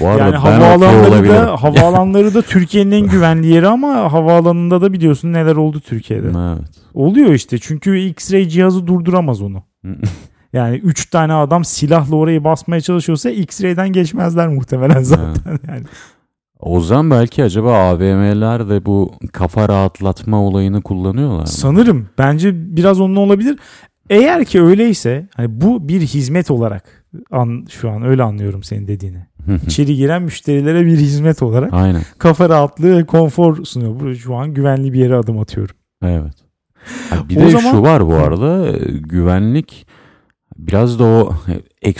Bu 0.00 0.06
arada 0.08 0.24
Yani 0.24 0.36
havaalanları 0.36 1.28
da 1.28 1.62
havaalanları 1.62 2.34
da 2.34 2.42
Türkiye'nin 2.48 2.90
en 2.90 3.06
güvenli 3.06 3.46
yeri 3.46 3.68
ama 3.68 4.12
havaalanında 4.12 4.80
da 4.80 4.92
biliyorsun 4.92 5.32
neler 5.32 5.56
oldu 5.56 5.80
Türkiye'de. 5.80 6.26
Evet. 6.26 6.68
Oluyor 6.94 7.32
işte 7.34 7.58
çünkü 7.58 7.90
X-ray 7.98 8.48
cihazı 8.48 8.86
durduramaz 8.86 9.42
onu. 9.42 9.62
Yani 10.54 10.76
3 10.76 11.06
tane 11.10 11.32
adam 11.32 11.64
silahla 11.64 12.16
orayı 12.16 12.44
basmaya 12.44 12.80
çalışıyorsa 12.80 13.30
X-ray'den 13.30 13.88
geçmezler 13.92 14.48
muhtemelen 14.48 15.02
zaten. 15.02 15.58
Yani 15.68 15.84
O 16.60 16.80
zaman 16.80 17.10
belki 17.10 17.44
acaba 17.44 17.76
AVM'ler 17.78 18.68
de 18.68 18.86
bu 18.86 19.12
kafa 19.32 19.68
rahatlatma 19.68 20.40
olayını 20.42 20.82
kullanıyorlar 20.82 21.40
mı? 21.40 21.46
sanırım 21.46 22.08
bence 22.18 22.76
biraz 22.76 23.00
onun 23.00 23.16
olabilir. 23.16 23.58
Eğer 24.10 24.44
ki 24.44 24.62
öyleyse 24.62 25.28
hani 25.36 25.60
bu 25.60 25.88
bir 25.88 26.00
hizmet 26.00 26.50
olarak 26.50 27.04
an, 27.30 27.66
şu 27.70 27.90
an 27.90 28.02
öyle 28.02 28.22
anlıyorum 28.22 28.62
senin 28.62 28.88
dediğini. 28.88 29.26
İçeri 29.66 29.96
giren 29.96 30.22
müşterilere 30.22 30.86
bir 30.86 30.96
hizmet 30.96 31.42
olarak 31.42 31.72
Aynen. 31.72 32.02
kafa 32.18 32.48
rahatlığı 32.48 32.96
ve 32.98 33.04
konfor 33.06 33.64
sunuyor. 33.64 34.00
Bu 34.00 34.14
şu 34.14 34.34
an 34.34 34.54
güvenli 34.54 34.92
bir 34.92 34.98
yere 34.98 35.16
adım 35.16 35.38
atıyorum. 35.38 35.74
Evet. 36.04 36.34
Ha, 37.10 37.16
bir 37.28 37.36
O 37.36 37.40
de 37.40 37.50
zaman- 37.50 37.70
şu 37.70 37.82
var 37.82 38.06
bu 38.06 38.14
arada 38.14 38.68
e, 38.68 38.78
güvenlik 38.98 39.86
biraz 40.58 40.98
da 40.98 41.04
o 41.04 41.34
e, 41.82 41.92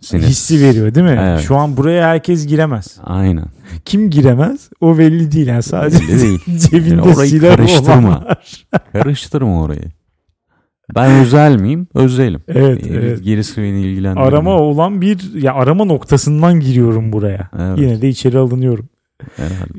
sinir. 0.00 0.22
Hissi 0.22 0.60
veriyor 0.60 0.94
değil 0.94 1.06
mi? 1.06 1.18
Evet. 1.22 1.40
Şu 1.40 1.56
an 1.56 1.76
buraya 1.76 2.08
herkes 2.08 2.46
giremez. 2.46 2.98
Aynen. 3.04 3.46
Kim 3.84 4.10
giremez? 4.10 4.70
O 4.80 4.98
belli 4.98 5.32
değil. 5.32 5.46
Yani 5.46 5.62
sadece 5.62 5.98
Belli 5.98 6.20
değil. 6.20 6.40
cebinde 6.70 6.88
Yani 6.88 7.00
orayı 7.02 7.30
silah 7.30 7.56
karıştırma. 7.56 8.36
Karıştırma 8.92 9.62
orayı. 9.62 9.90
Ben 10.94 11.10
özel 11.10 11.60
miyim? 11.60 11.86
Özelim. 11.94 12.40
Evet, 12.48 12.86
E, 12.86 12.94
evet. 12.94 13.24
Gerisi 13.24 13.62
beni 13.62 13.80
ilgilendirmiyor. 13.80 14.32
Arama 14.32 14.50
olan 14.58 15.00
bir 15.00 15.34
ya 15.34 15.54
arama 15.54 15.84
noktasından 15.84 16.60
giriyorum 16.60 17.12
buraya. 17.12 17.50
Evet. 17.58 17.78
Yine 17.78 18.02
de 18.02 18.08
içeri 18.08 18.38
alınıyorum. 18.38 18.88
Herhalde. 19.36 19.78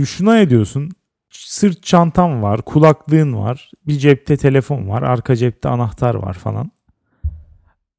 Ee, 0.00 0.04
şuna 0.04 0.34
ne 0.34 0.50
diyorsun? 0.50 0.90
Sırt 1.30 1.82
çantam 1.82 2.42
var, 2.42 2.62
kulaklığın 2.62 3.36
var, 3.36 3.70
bir 3.86 3.98
cepte 3.98 4.36
telefon 4.36 4.88
var, 4.88 5.02
arka 5.02 5.36
cepte 5.36 5.68
anahtar 5.68 6.14
var 6.14 6.34
falan. 6.34 6.70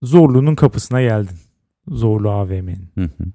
Zorlu'nun 0.01 0.55
kapısına 0.55 1.01
geldin. 1.01 1.37
Zorlu 1.87 2.29
AVM'nin. 2.29 2.91
Hı 2.95 3.03
hı. 3.03 3.25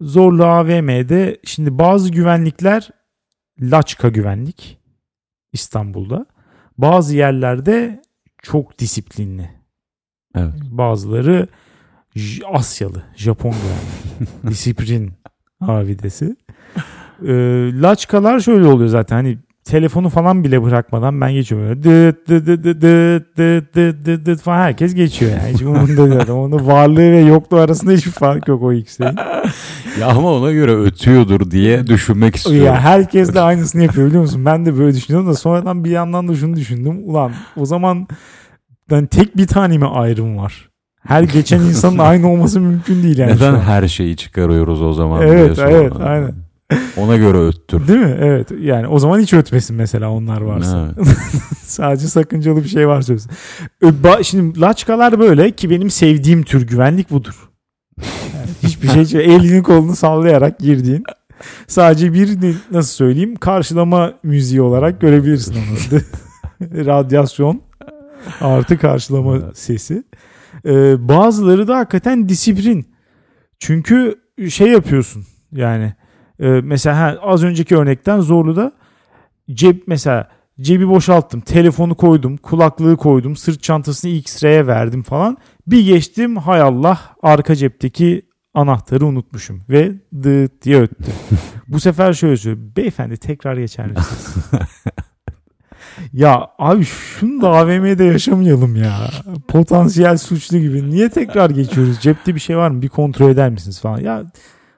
Zorlu 0.00 0.44
AVM'de 0.44 1.40
şimdi 1.44 1.78
bazı 1.78 2.10
güvenlikler 2.10 2.90
Laçka 3.60 4.08
güvenlik 4.08 4.78
İstanbul'da. 5.52 6.26
Bazı 6.78 7.16
yerlerde 7.16 8.02
çok 8.42 8.78
disiplinli. 8.78 9.50
Evet. 10.34 10.54
Bazıları 10.62 11.48
Asyalı, 12.52 13.02
Japon 13.16 13.52
güvenlik. 13.52 14.42
Disiplin 14.50 15.12
abidesi. 15.60 16.36
Ee, 17.22 17.32
laçkalar 17.82 18.40
şöyle 18.40 18.66
oluyor 18.66 18.88
zaten 18.88 19.16
hani 19.16 19.38
telefonu 19.64 20.08
falan 20.08 20.44
bile 20.44 20.62
bırakmadan 20.62 21.20
ben 21.20 21.32
geçiyorum. 21.32 21.68
Böyle 21.68 21.82
dıt 21.82 22.28
dıt 22.28 22.46
dıt 22.46 22.64
dıt 22.64 22.82
dıt 22.82 23.36
dıt 23.36 23.74
dıt 23.74 24.06
dıt 24.06 24.26
dıt 24.26 24.40
falan 24.40 24.58
herkes 24.58 24.94
geçiyor 24.94 25.30
yani. 25.30 25.54
Hiç 25.54 25.62
umurunda 25.62 26.10
değil. 26.10 26.30
Onun 26.30 26.66
varlığı 26.66 27.12
ve 27.12 27.20
yokluğu 27.20 27.56
arasında 27.56 27.92
hiçbir 27.92 28.10
fark 28.10 28.48
yok 28.48 28.62
o 28.62 28.72
ikisi. 28.72 29.04
Ya 30.00 30.06
ama 30.08 30.32
ona 30.32 30.52
göre 30.52 30.74
ötüyordur 30.74 31.50
diye 31.50 31.86
düşünmek 31.86 32.36
istiyorum. 32.36 32.66
Ya 32.66 32.80
herkes 32.80 33.34
de 33.34 33.40
aynısını 33.40 33.82
yapıyor 33.82 34.06
biliyor 34.06 34.22
musun? 34.22 34.44
Ben 34.44 34.66
de 34.66 34.78
böyle 34.78 34.96
düşünüyorum 34.96 35.28
da 35.28 35.34
sonradan 35.34 35.84
bir 35.84 35.90
yandan 35.90 36.28
da 36.28 36.34
şunu 36.34 36.56
düşündüm. 36.56 37.00
Ulan 37.04 37.32
o 37.56 37.66
zaman 37.66 38.08
yani 38.90 39.06
tek 39.06 39.36
bir 39.36 39.46
tane 39.46 39.78
mi 39.78 39.86
ayrım 39.86 40.36
var? 40.38 40.68
Her 41.06 41.22
geçen 41.22 41.60
insanın 41.60 41.98
aynı 42.08 42.28
olması 42.32 42.60
mümkün 42.60 43.02
değil 43.02 43.18
yani. 43.18 43.32
Neden 43.32 43.60
her 43.60 43.88
şeyi 43.88 44.16
çıkarıyoruz 44.16 44.82
o 44.82 44.92
zaman? 44.92 45.22
Evet, 45.22 45.58
evet, 45.58 45.92
aynen. 46.00 46.34
Ona 46.96 47.16
göre 47.16 47.38
öttür. 47.38 47.88
Değil 47.88 47.98
mi? 48.00 48.16
Evet. 48.20 48.48
Yani 48.60 48.86
o 48.88 48.98
zaman 48.98 49.20
hiç 49.20 49.32
ötmesin 49.34 49.76
mesela 49.76 50.10
onlar 50.10 50.40
varsa. 50.40 50.94
Evet. 50.96 51.08
Sadece 51.62 52.06
sakıncalı 52.08 52.64
bir 52.64 52.68
şey. 52.68 52.84
Ö, 52.84 52.88
ba- 53.88 54.24
Şimdi 54.24 54.60
laçkalar 54.60 55.18
böyle 55.18 55.50
ki 55.50 55.70
benim 55.70 55.90
sevdiğim 55.90 56.42
tür 56.42 56.66
güvenlik 56.66 57.10
budur. 57.10 57.48
Yani 58.34 58.46
hiçbir 58.62 59.06
şey 59.06 59.24
elini 59.24 59.62
kolunu 59.62 59.96
sallayarak 59.96 60.58
girdiğin 60.58 61.04
sadece 61.66 62.12
bir 62.12 62.38
nasıl 62.70 62.90
söyleyeyim 62.94 63.36
karşılama 63.36 64.12
müziği 64.22 64.60
olarak 64.62 65.00
görebilirsin 65.00 65.54
onu. 65.54 66.00
Radyasyon 66.86 67.62
artı 68.40 68.78
karşılama 68.78 69.38
sesi. 69.54 70.02
Ee, 70.66 71.08
bazıları 71.08 71.68
da 71.68 71.76
hakikaten 71.78 72.28
disiplin. 72.28 72.86
Çünkü 73.58 74.14
şey 74.48 74.68
yapıyorsun 74.68 75.24
yani 75.52 75.94
e, 76.40 76.46
mesela 76.48 77.00
ha, 77.00 77.18
az 77.22 77.44
önceki 77.44 77.76
örnekten 77.76 78.20
Zorlu'da 78.20 78.72
cep 79.50 79.88
mesela 79.88 80.28
cebi 80.60 80.88
boşalttım, 80.88 81.40
telefonu 81.40 81.94
koydum, 81.94 82.36
kulaklığı 82.36 82.96
koydum, 82.96 83.36
sırt 83.36 83.62
çantasını 83.62 84.10
X-ray'e 84.10 84.66
verdim 84.66 85.02
falan. 85.02 85.36
Bir 85.66 85.84
geçtim 85.84 86.36
hay 86.36 86.60
Allah 86.60 87.00
arka 87.22 87.54
cepteki 87.56 88.22
anahtarı 88.54 89.06
unutmuşum 89.06 89.62
ve 89.68 89.92
dıt 90.22 90.62
diye 90.62 90.80
öttü. 90.80 91.12
Bu 91.68 91.80
sefer 91.80 92.12
şöyle 92.12 92.36
söylüyor. 92.36 92.66
Beyefendi 92.76 93.16
tekrar 93.16 93.56
geçer 93.56 93.86
misiniz? 93.86 94.36
ya 96.12 96.46
abi 96.58 96.84
şunu 96.84 97.42
da 97.42 97.48
AVM'de 97.48 98.04
yaşamayalım 98.04 98.76
ya. 98.76 99.10
Potansiyel 99.48 100.18
suçlu 100.18 100.58
gibi. 100.58 100.90
Niye 100.90 101.08
tekrar 101.08 101.50
geçiyoruz? 101.50 102.00
Cepte 102.00 102.34
bir 102.34 102.40
şey 102.40 102.56
var 102.56 102.70
mı? 102.70 102.82
Bir 102.82 102.88
kontrol 102.88 103.30
eder 103.30 103.50
misiniz 103.50 103.80
falan. 103.80 103.98
Ya 104.00 104.24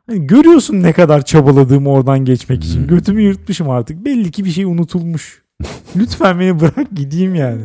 hani 0.09 0.27
görüyorsun 0.27 0.83
ne 0.83 0.93
kadar 0.93 1.25
çabaladığımı 1.25 1.91
oradan 1.91 2.25
geçmek 2.25 2.65
için. 2.65 2.81
Hmm. 2.81 2.87
Götümü 2.87 3.23
yırtmışım 3.23 3.71
artık. 3.71 4.05
Belli 4.05 4.31
ki 4.31 4.45
bir 4.45 4.51
şey 4.51 4.65
unutulmuş. 4.65 5.43
Lütfen 5.97 6.41
beni 6.41 6.61
bırak 6.61 6.97
gideyim 6.97 7.35
yani. 7.35 7.63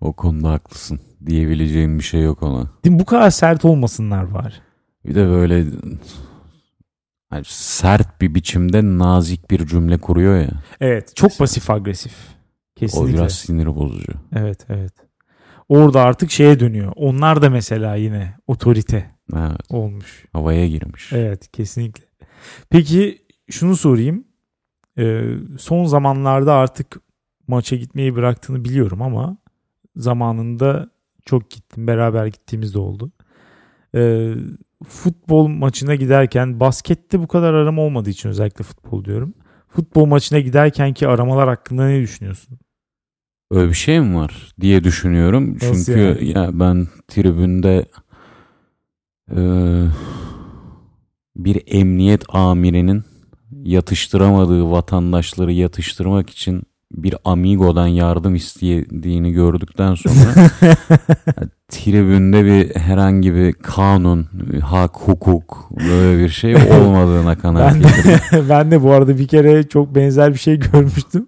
O 0.00 0.12
konuda 0.12 0.50
haklısın. 0.50 1.00
Diyebileceğim 1.26 1.98
bir 1.98 2.04
şey 2.04 2.22
yok 2.22 2.42
ona. 2.42 2.70
Değil 2.84 2.94
mi? 2.94 3.00
Bu 3.00 3.04
kadar 3.04 3.30
sert 3.30 3.64
olmasınlar 3.64 4.22
var. 4.22 4.60
Bir 5.06 5.14
de 5.14 5.28
böyle 5.28 5.64
hani 7.30 7.44
sert 7.46 8.20
bir 8.20 8.34
biçimde 8.34 8.82
nazik 8.82 9.50
bir 9.50 9.66
cümle 9.66 9.98
kuruyor 9.98 10.40
ya. 10.40 10.50
Evet. 10.80 11.16
Çok 11.16 11.38
pasif 11.38 11.70
agresif. 11.70 12.12
O 12.76 12.80
Kesinlikle. 12.80 13.14
biraz 13.14 13.32
sinir 13.32 13.66
bozucu. 13.66 14.12
Evet 14.36 14.66
evet. 14.68 14.92
Orada 15.68 16.02
artık 16.02 16.30
şeye 16.30 16.60
dönüyor. 16.60 16.92
Onlar 16.96 17.42
da 17.42 17.50
mesela 17.50 17.94
yine 17.94 18.34
otorite 18.46 19.13
Evet, 19.32 19.60
olmuş. 19.70 20.24
havaya 20.32 20.68
girmiş. 20.68 21.12
Evet 21.12 21.52
kesinlikle. 21.52 22.04
Peki 22.70 23.18
şunu 23.50 23.76
sorayım. 23.76 24.24
Ee, 24.98 25.34
son 25.58 25.84
zamanlarda 25.84 26.54
artık 26.54 26.96
maça 27.48 27.76
gitmeyi 27.76 28.14
bıraktığını 28.14 28.64
biliyorum 28.64 29.02
ama 29.02 29.36
zamanında 29.96 30.90
çok 31.24 31.50
gittim. 31.50 31.86
Beraber 31.86 32.26
gittiğimiz 32.26 32.74
de 32.74 32.78
oldu. 32.78 33.12
Ee, 33.94 34.34
futbol 34.88 35.46
maçına 35.46 35.94
giderken 35.94 36.60
baskette 36.60 37.20
bu 37.20 37.28
kadar 37.28 37.54
arama 37.54 37.82
olmadığı 37.82 38.10
için 38.10 38.28
özellikle 38.28 38.64
futbol 38.64 39.04
diyorum. 39.04 39.34
Futbol 39.68 40.06
maçına 40.06 40.40
giderken 40.40 40.94
ki 40.94 41.08
aramalar 41.08 41.48
hakkında 41.48 41.86
ne 41.86 42.00
düşünüyorsun? 42.00 42.58
Öyle 43.50 43.68
bir 43.68 43.74
şey 43.74 44.00
mi 44.00 44.16
var 44.16 44.52
diye 44.60 44.84
düşünüyorum. 44.84 45.54
Nasıl 45.54 45.84
Çünkü 45.84 46.00
yani? 46.00 46.28
ya 46.28 46.50
ben 46.52 46.86
tribünde 47.08 47.86
e, 49.30 49.40
bir 51.36 51.62
emniyet 51.66 52.22
amirinin 52.28 53.04
yatıştıramadığı 53.62 54.70
vatandaşları 54.70 55.52
yatıştırmak 55.52 56.30
için 56.30 56.62
bir 56.92 57.14
amigodan 57.24 57.86
yardım 57.86 58.34
istediğini 58.34 59.32
gördükten 59.32 59.94
sonra 59.94 60.50
tribünde 61.68 62.44
bir 62.44 62.76
herhangi 62.76 63.34
bir 63.34 63.52
kanun, 63.52 64.26
hak, 64.62 64.96
hukuk 64.96 65.70
böyle 65.88 66.24
bir 66.24 66.28
şey 66.28 66.54
olmadığına 66.54 67.38
kanaat 67.38 67.74
Ben 67.74 67.82
getirdim. 67.82 68.46
ben 68.48 68.70
de 68.70 68.82
bu 68.82 68.92
arada 68.92 69.18
bir 69.18 69.28
kere 69.28 69.62
çok 69.68 69.94
benzer 69.94 70.32
bir 70.32 70.38
şey 70.38 70.60
görmüştüm. 70.60 71.26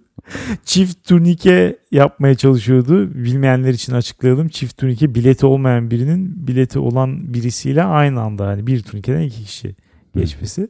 Çift 0.65 1.07
turnike 1.07 1.77
yapmaya 1.91 2.35
çalışıyordu. 2.35 3.15
Bilmeyenler 3.15 3.73
için 3.73 3.93
açıklayalım. 3.93 4.47
Çift 4.47 4.77
turnike 4.77 5.15
bileti 5.15 5.45
olmayan 5.45 5.91
birinin 5.91 6.47
bileti 6.47 6.79
olan 6.79 7.33
birisiyle 7.33 7.83
aynı 7.83 8.21
anda 8.21 8.47
hani 8.47 8.67
bir 8.67 8.83
turnikeden 8.83 9.21
iki 9.21 9.43
kişi 9.43 9.75
geçmesi. 10.15 10.67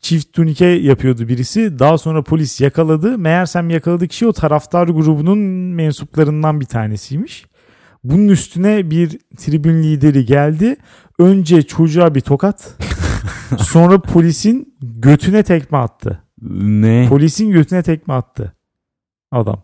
Çift 0.00 0.32
tunike 0.32 0.66
yapıyordu 0.66 1.28
birisi. 1.28 1.78
Daha 1.78 1.98
sonra 1.98 2.22
polis 2.22 2.60
yakaladı. 2.60 3.18
Meğersem 3.18 3.70
yakaladığı 3.70 4.08
kişi 4.08 4.26
o 4.26 4.32
taraftar 4.32 4.88
grubunun 4.88 5.38
mensuplarından 5.74 6.60
bir 6.60 6.66
tanesiymiş. 6.66 7.46
Bunun 8.04 8.28
üstüne 8.28 8.90
bir 8.90 9.18
tribün 9.36 9.82
lideri 9.82 10.24
geldi. 10.24 10.76
Önce 11.18 11.62
çocuğa 11.62 12.14
bir 12.14 12.20
tokat. 12.20 12.74
sonra 13.58 14.00
polisin 14.00 14.74
götüne 14.80 15.42
tekme 15.42 15.78
attı. 15.78 16.22
Ne? 16.42 17.06
Polisin 17.08 17.50
götüne 17.50 17.82
tekme 17.82 18.14
attı. 18.14 18.57
Adam. 19.32 19.62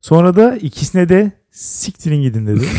Sonra 0.00 0.36
da 0.36 0.56
ikisine 0.56 1.08
de 1.08 1.32
siktirin 1.50 2.22
gidin 2.22 2.46
dedi. 2.46 2.64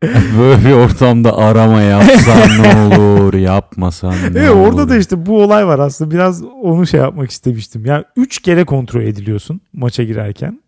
Böyle 0.38 0.64
bir 0.64 0.72
ortamda 0.72 1.36
arama 1.36 1.80
yapsan 1.80 2.62
ne 2.62 2.94
olur, 2.96 3.34
yapmasan 3.34 4.12
ne 4.12 4.38
Evet 4.38 4.50
olur. 4.50 4.60
orada 4.66 4.88
da 4.88 4.96
işte 4.96 5.26
bu 5.26 5.42
olay 5.42 5.66
var 5.66 5.78
aslında. 5.78 6.10
Biraz 6.10 6.42
onu 6.44 6.86
şey 6.86 7.00
yapmak 7.00 7.30
istemiştim. 7.30 7.86
Yani 7.86 8.04
3 8.16 8.42
kere 8.42 8.64
kontrol 8.64 9.02
ediliyorsun 9.02 9.60
maça 9.72 10.02
girerken. 10.02 10.62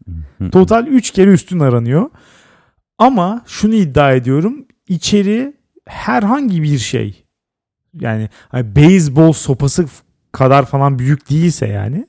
Total 0.53 0.87
3 0.87 1.11
kere 1.11 1.31
üstün 1.31 1.59
aranıyor. 1.61 2.11
Ama 2.99 3.43
şunu 3.47 3.75
iddia 3.75 4.13
ediyorum. 4.13 4.67
içeri 4.89 5.55
herhangi 5.87 6.63
bir 6.63 6.79
şey 6.79 7.25
yani 8.01 8.29
hani 8.49 8.77
beyzbol 8.77 9.33
sopası 9.33 9.87
kadar 10.33 10.65
falan 10.67 10.99
büyük 10.99 11.31
değilse 11.31 11.67
yani 11.67 12.07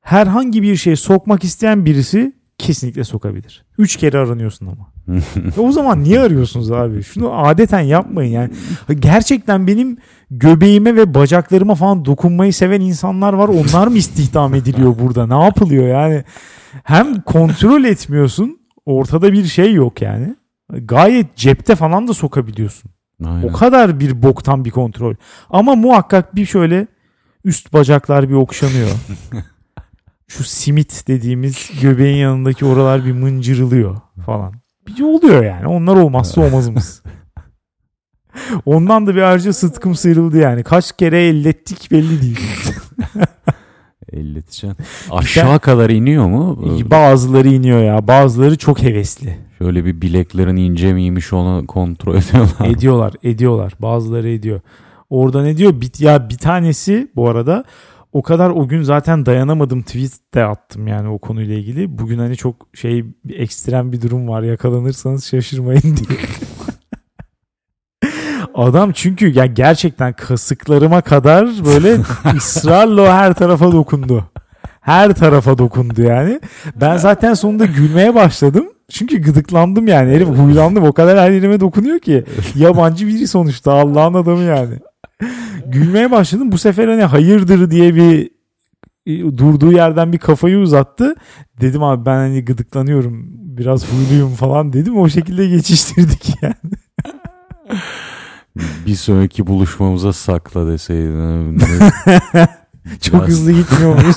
herhangi 0.00 0.62
bir 0.62 0.76
şey 0.76 0.96
sokmak 0.96 1.44
isteyen 1.44 1.84
birisi 1.84 2.32
kesinlikle 2.58 3.04
sokabilir. 3.04 3.64
3 3.78 3.96
kere 3.96 4.18
aranıyorsun 4.18 4.66
ama. 4.66 4.92
E 5.56 5.60
o 5.60 5.72
zaman 5.72 6.04
niye 6.04 6.20
arıyorsunuz 6.20 6.72
abi? 6.72 7.02
Şunu 7.02 7.46
adeten 7.46 7.80
yapmayın 7.80 8.32
yani. 8.32 8.50
Gerçekten 8.98 9.66
benim 9.66 9.98
göbeğime 10.30 10.96
ve 10.96 11.14
bacaklarıma 11.14 11.74
falan 11.74 12.04
dokunmayı 12.04 12.52
seven 12.52 12.80
insanlar 12.80 13.32
var. 13.32 13.48
Onlar 13.48 13.86
mı 13.86 13.96
istihdam 13.96 14.54
ediliyor 14.54 14.94
burada? 14.98 15.26
Ne 15.26 15.44
yapılıyor 15.44 15.88
yani? 15.88 16.24
Hem 16.84 17.20
kontrol 17.20 17.84
etmiyorsun. 17.84 18.60
Ortada 18.86 19.32
bir 19.32 19.44
şey 19.44 19.74
yok 19.74 20.02
yani. 20.02 20.36
Gayet 20.72 21.36
cepte 21.36 21.74
falan 21.74 22.08
da 22.08 22.14
sokabiliyorsun. 22.14 22.90
Aynen. 23.24 23.48
O 23.48 23.52
kadar 23.52 24.00
bir 24.00 24.22
boktan 24.22 24.64
bir 24.64 24.70
kontrol. 24.70 25.14
Ama 25.50 25.74
muhakkak 25.74 26.36
bir 26.36 26.46
şöyle 26.46 26.86
üst 27.46 27.72
bacaklar 27.72 28.28
bir 28.28 28.34
okşanıyor. 28.34 28.90
Şu 30.28 30.44
simit 30.44 31.08
dediğimiz 31.08 31.70
göbeğin 31.82 32.16
yanındaki 32.16 32.64
oralar 32.64 33.04
bir 33.04 33.12
mıncırılıyor 33.12 33.96
falan. 34.26 34.54
Bir 34.88 35.02
oluyor 35.02 35.44
yani. 35.44 35.66
Onlar 35.66 35.96
olmazsa 35.96 36.40
olmazımız. 36.40 37.02
Ondan 38.66 39.06
da 39.06 39.14
bir 39.14 39.22
ayrıca 39.22 39.52
sıtkım 39.52 39.94
sıyrıldı 39.94 40.38
yani. 40.38 40.62
Kaç 40.62 40.96
kere 40.96 41.26
ellettik 41.26 41.90
belli 41.90 42.22
değil. 42.22 42.40
Elleteceksin. 44.12 44.76
Aşağı 45.10 45.60
kadar 45.60 45.90
iniyor 45.90 46.26
mu? 46.26 46.58
Bazıları 46.90 47.48
iniyor 47.48 47.84
ya. 47.84 48.08
Bazıları 48.08 48.58
çok 48.58 48.82
hevesli. 48.82 49.38
Şöyle 49.58 49.84
bir 49.84 50.00
bileklerin 50.00 50.56
ince 50.56 50.92
miymiş 50.92 51.32
onu 51.32 51.66
kontrol 51.66 52.14
ediyorlar. 52.14 52.66
Ediyorlar, 52.66 53.14
ediyorlar. 53.22 53.72
Bazıları 53.80 54.28
ediyor. 54.28 54.60
Orada 55.10 55.42
ne 55.42 55.56
diyor? 55.56 55.80
Bir, 55.80 55.90
ya 55.98 56.28
bir 56.28 56.38
tanesi 56.38 57.08
bu 57.16 57.28
arada 57.28 57.64
o 58.12 58.22
kadar 58.22 58.50
o 58.50 58.68
gün 58.68 58.82
zaten 58.82 59.26
dayanamadım 59.26 59.82
tweet 59.82 60.34
de 60.34 60.44
attım 60.44 60.86
yani 60.86 61.08
o 61.08 61.18
konuyla 61.18 61.54
ilgili. 61.54 61.98
Bugün 61.98 62.18
hani 62.18 62.36
çok 62.36 62.66
şey 62.74 63.04
bir 63.24 63.38
ekstrem 63.38 63.92
bir 63.92 64.02
durum 64.02 64.28
var 64.28 64.42
yakalanırsanız 64.42 65.24
şaşırmayın 65.24 65.82
diye. 65.82 66.18
Adam 68.54 68.92
çünkü 68.92 69.32
yani 69.38 69.54
gerçekten 69.54 70.12
kasıklarıma 70.12 71.00
kadar 71.00 71.46
böyle 71.64 71.96
ısrarla 72.36 73.18
her 73.18 73.34
tarafa 73.34 73.72
dokundu. 73.72 74.24
Her 74.80 75.14
tarafa 75.14 75.58
dokundu 75.58 76.02
yani. 76.02 76.40
Ben 76.76 76.96
zaten 76.96 77.34
sonunda 77.34 77.66
gülmeye 77.66 78.14
başladım. 78.14 78.68
Çünkü 78.90 79.22
gıdıklandım 79.22 79.88
yani. 79.88 80.12
Herif 80.12 80.28
huylandım. 80.28 80.84
O 80.84 80.92
kadar 80.92 81.18
her 81.18 81.30
yerime 81.30 81.60
dokunuyor 81.60 81.98
ki. 81.98 82.24
Yabancı 82.54 83.06
biri 83.06 83.28
sonuçta. 83.28 83.72
Allah'ın 83.72 84.14
adamı 84.14 84.42
yani. 84.42 84.74
Gülmeye 85.66 86.10
başladım. 86.10 86.52
Bu 86.52 86.58
sefer 86.58 86.88
hani 86.88 87.02
hayırdır 87.02 87.70
diye 87.70 87.94
bir 87.94 88.30
e, 89.06 89.38
durduğu 89.38 89.72
yerden 89.72 90.12
bir 90.12 90.18
kafayı 90.18 90.58
uzattı. 90.58 91.14
Dedim 91.60 91.82
abi 91.82 92.06
ben 92.06 92.16
hani 92.16 92.44
gıdıklanıyorum. 92.44 93.26
Biraz 93.56 93.92
huyluyum 93.92 94.34
falan 94.34 94.72
dedim. 94.72 94.96
O 94.98 95.08
şekilde 95.08 95.48
geçiştirdik 95.48 96.34
yani. 96.42 96.54
bir 98.86 98.94
sonraki 98.94 99.46
buluşmamıza 99.46 100.12
sakla 100.12 100.66
deseydin. 100.66 101.58
Çok 103.00 103.14
Biraz- 103.14 103.28
hızlı 103.28 103.52
gitmiyormuş. 103.52 104.16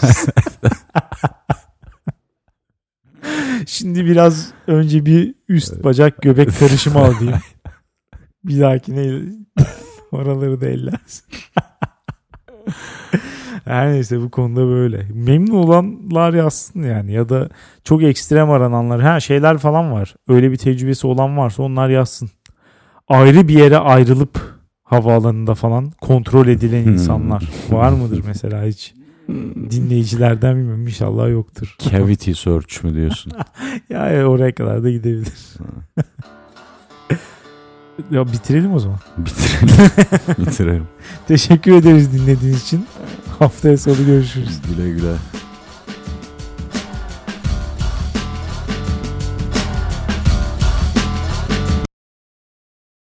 Şimdi 3.67 4.05
biraz 4.05 4.47
önce 4.67 5.05
bir 5.05 5.35
üst 5.49 5.83
bacak 5.83 6.21
göbek 6.21 6.59
karışımı 6.59 6.99
alayım. 6.99 7.33
Bir 8.43 8.59
dahakine 8.59 9.21
oraları 10.17 10.61
da 10.61 10.67
ellersin. 10.67 11.25
Her 13.65 13.91
neyse 13.91 14.21
bu 14.21 14.29
konuda 14.29 14.67
böyle. 14.67 15.05
Memnun 15.13 15.53
olanlar 15.55 16.33
yazsın 16.33 16.83
yani 16.83 17.11
ya 17.11 17.29
da 17.29 17.49
çok 17.83 18.03
ekstrem 18.03 18.49
arananlar. 18.49 19.01
Ha 19.01 19.19
şeyler 19.19 19.57
falan 19.57 19.91
var. 19.91 20.15
Öyle 20.27 20.51
bir 20.51 20.57
tecrübesi 20.57 21.07
olan 21.07 21.37
varsa 21.37 21.63
onlar 21.63 21.89
yazsın. 21.89 22.29
Ayrı 23.07 23.47
bir 23.47 23.53
yere 23.59 23.77
ayrılıp 23.77 24.59
havaalanında 24.83 25.55
falan 25.55 25.91
kontrol 26.01 26.47
edilen 26.47 26.83
Hmm. 26.85 26.93
insanlar 26.93 27.49
var 27.69 27.91
mıdır 27.91 28.23
mesela 28.27 28.63
hiç? 28.63 28.93
Dinleyicilerden 29.71 30.55
bilmiyorum 30.57 30.87
inşallah 30.87 31.29
yoktur. 31.29 31.75
Cavity 31.91 32.31
search 32.31 32.83
mü 32.83 32.95
diyorsun? 32.95 33.31
ya 33.89 34.07
ya, 34.09 34.25
oraya 34.27 34.55
kadar 34.55 34.83
da 34.83 34.89
gidebilir. 34.89 35.33
ya 38.11 38.27
bitirelim 38.27 38.73
o 38.73 38.79
zaman. 38.79 38.97
Bitirelim. 39.17 39.91
Bitirelim. 40.45 40.87
Teşekkür 41.27 41.71
ederiz 41.71 42.13
dinlediğiniz 42.13 42.63
için. 42.63 42.85
Haftaya 43.39 43.77
sonu 43.77 44.05
görüşürüz. 44.05 44.59
Güle 44.69 44.89
güle. 44.89 45.15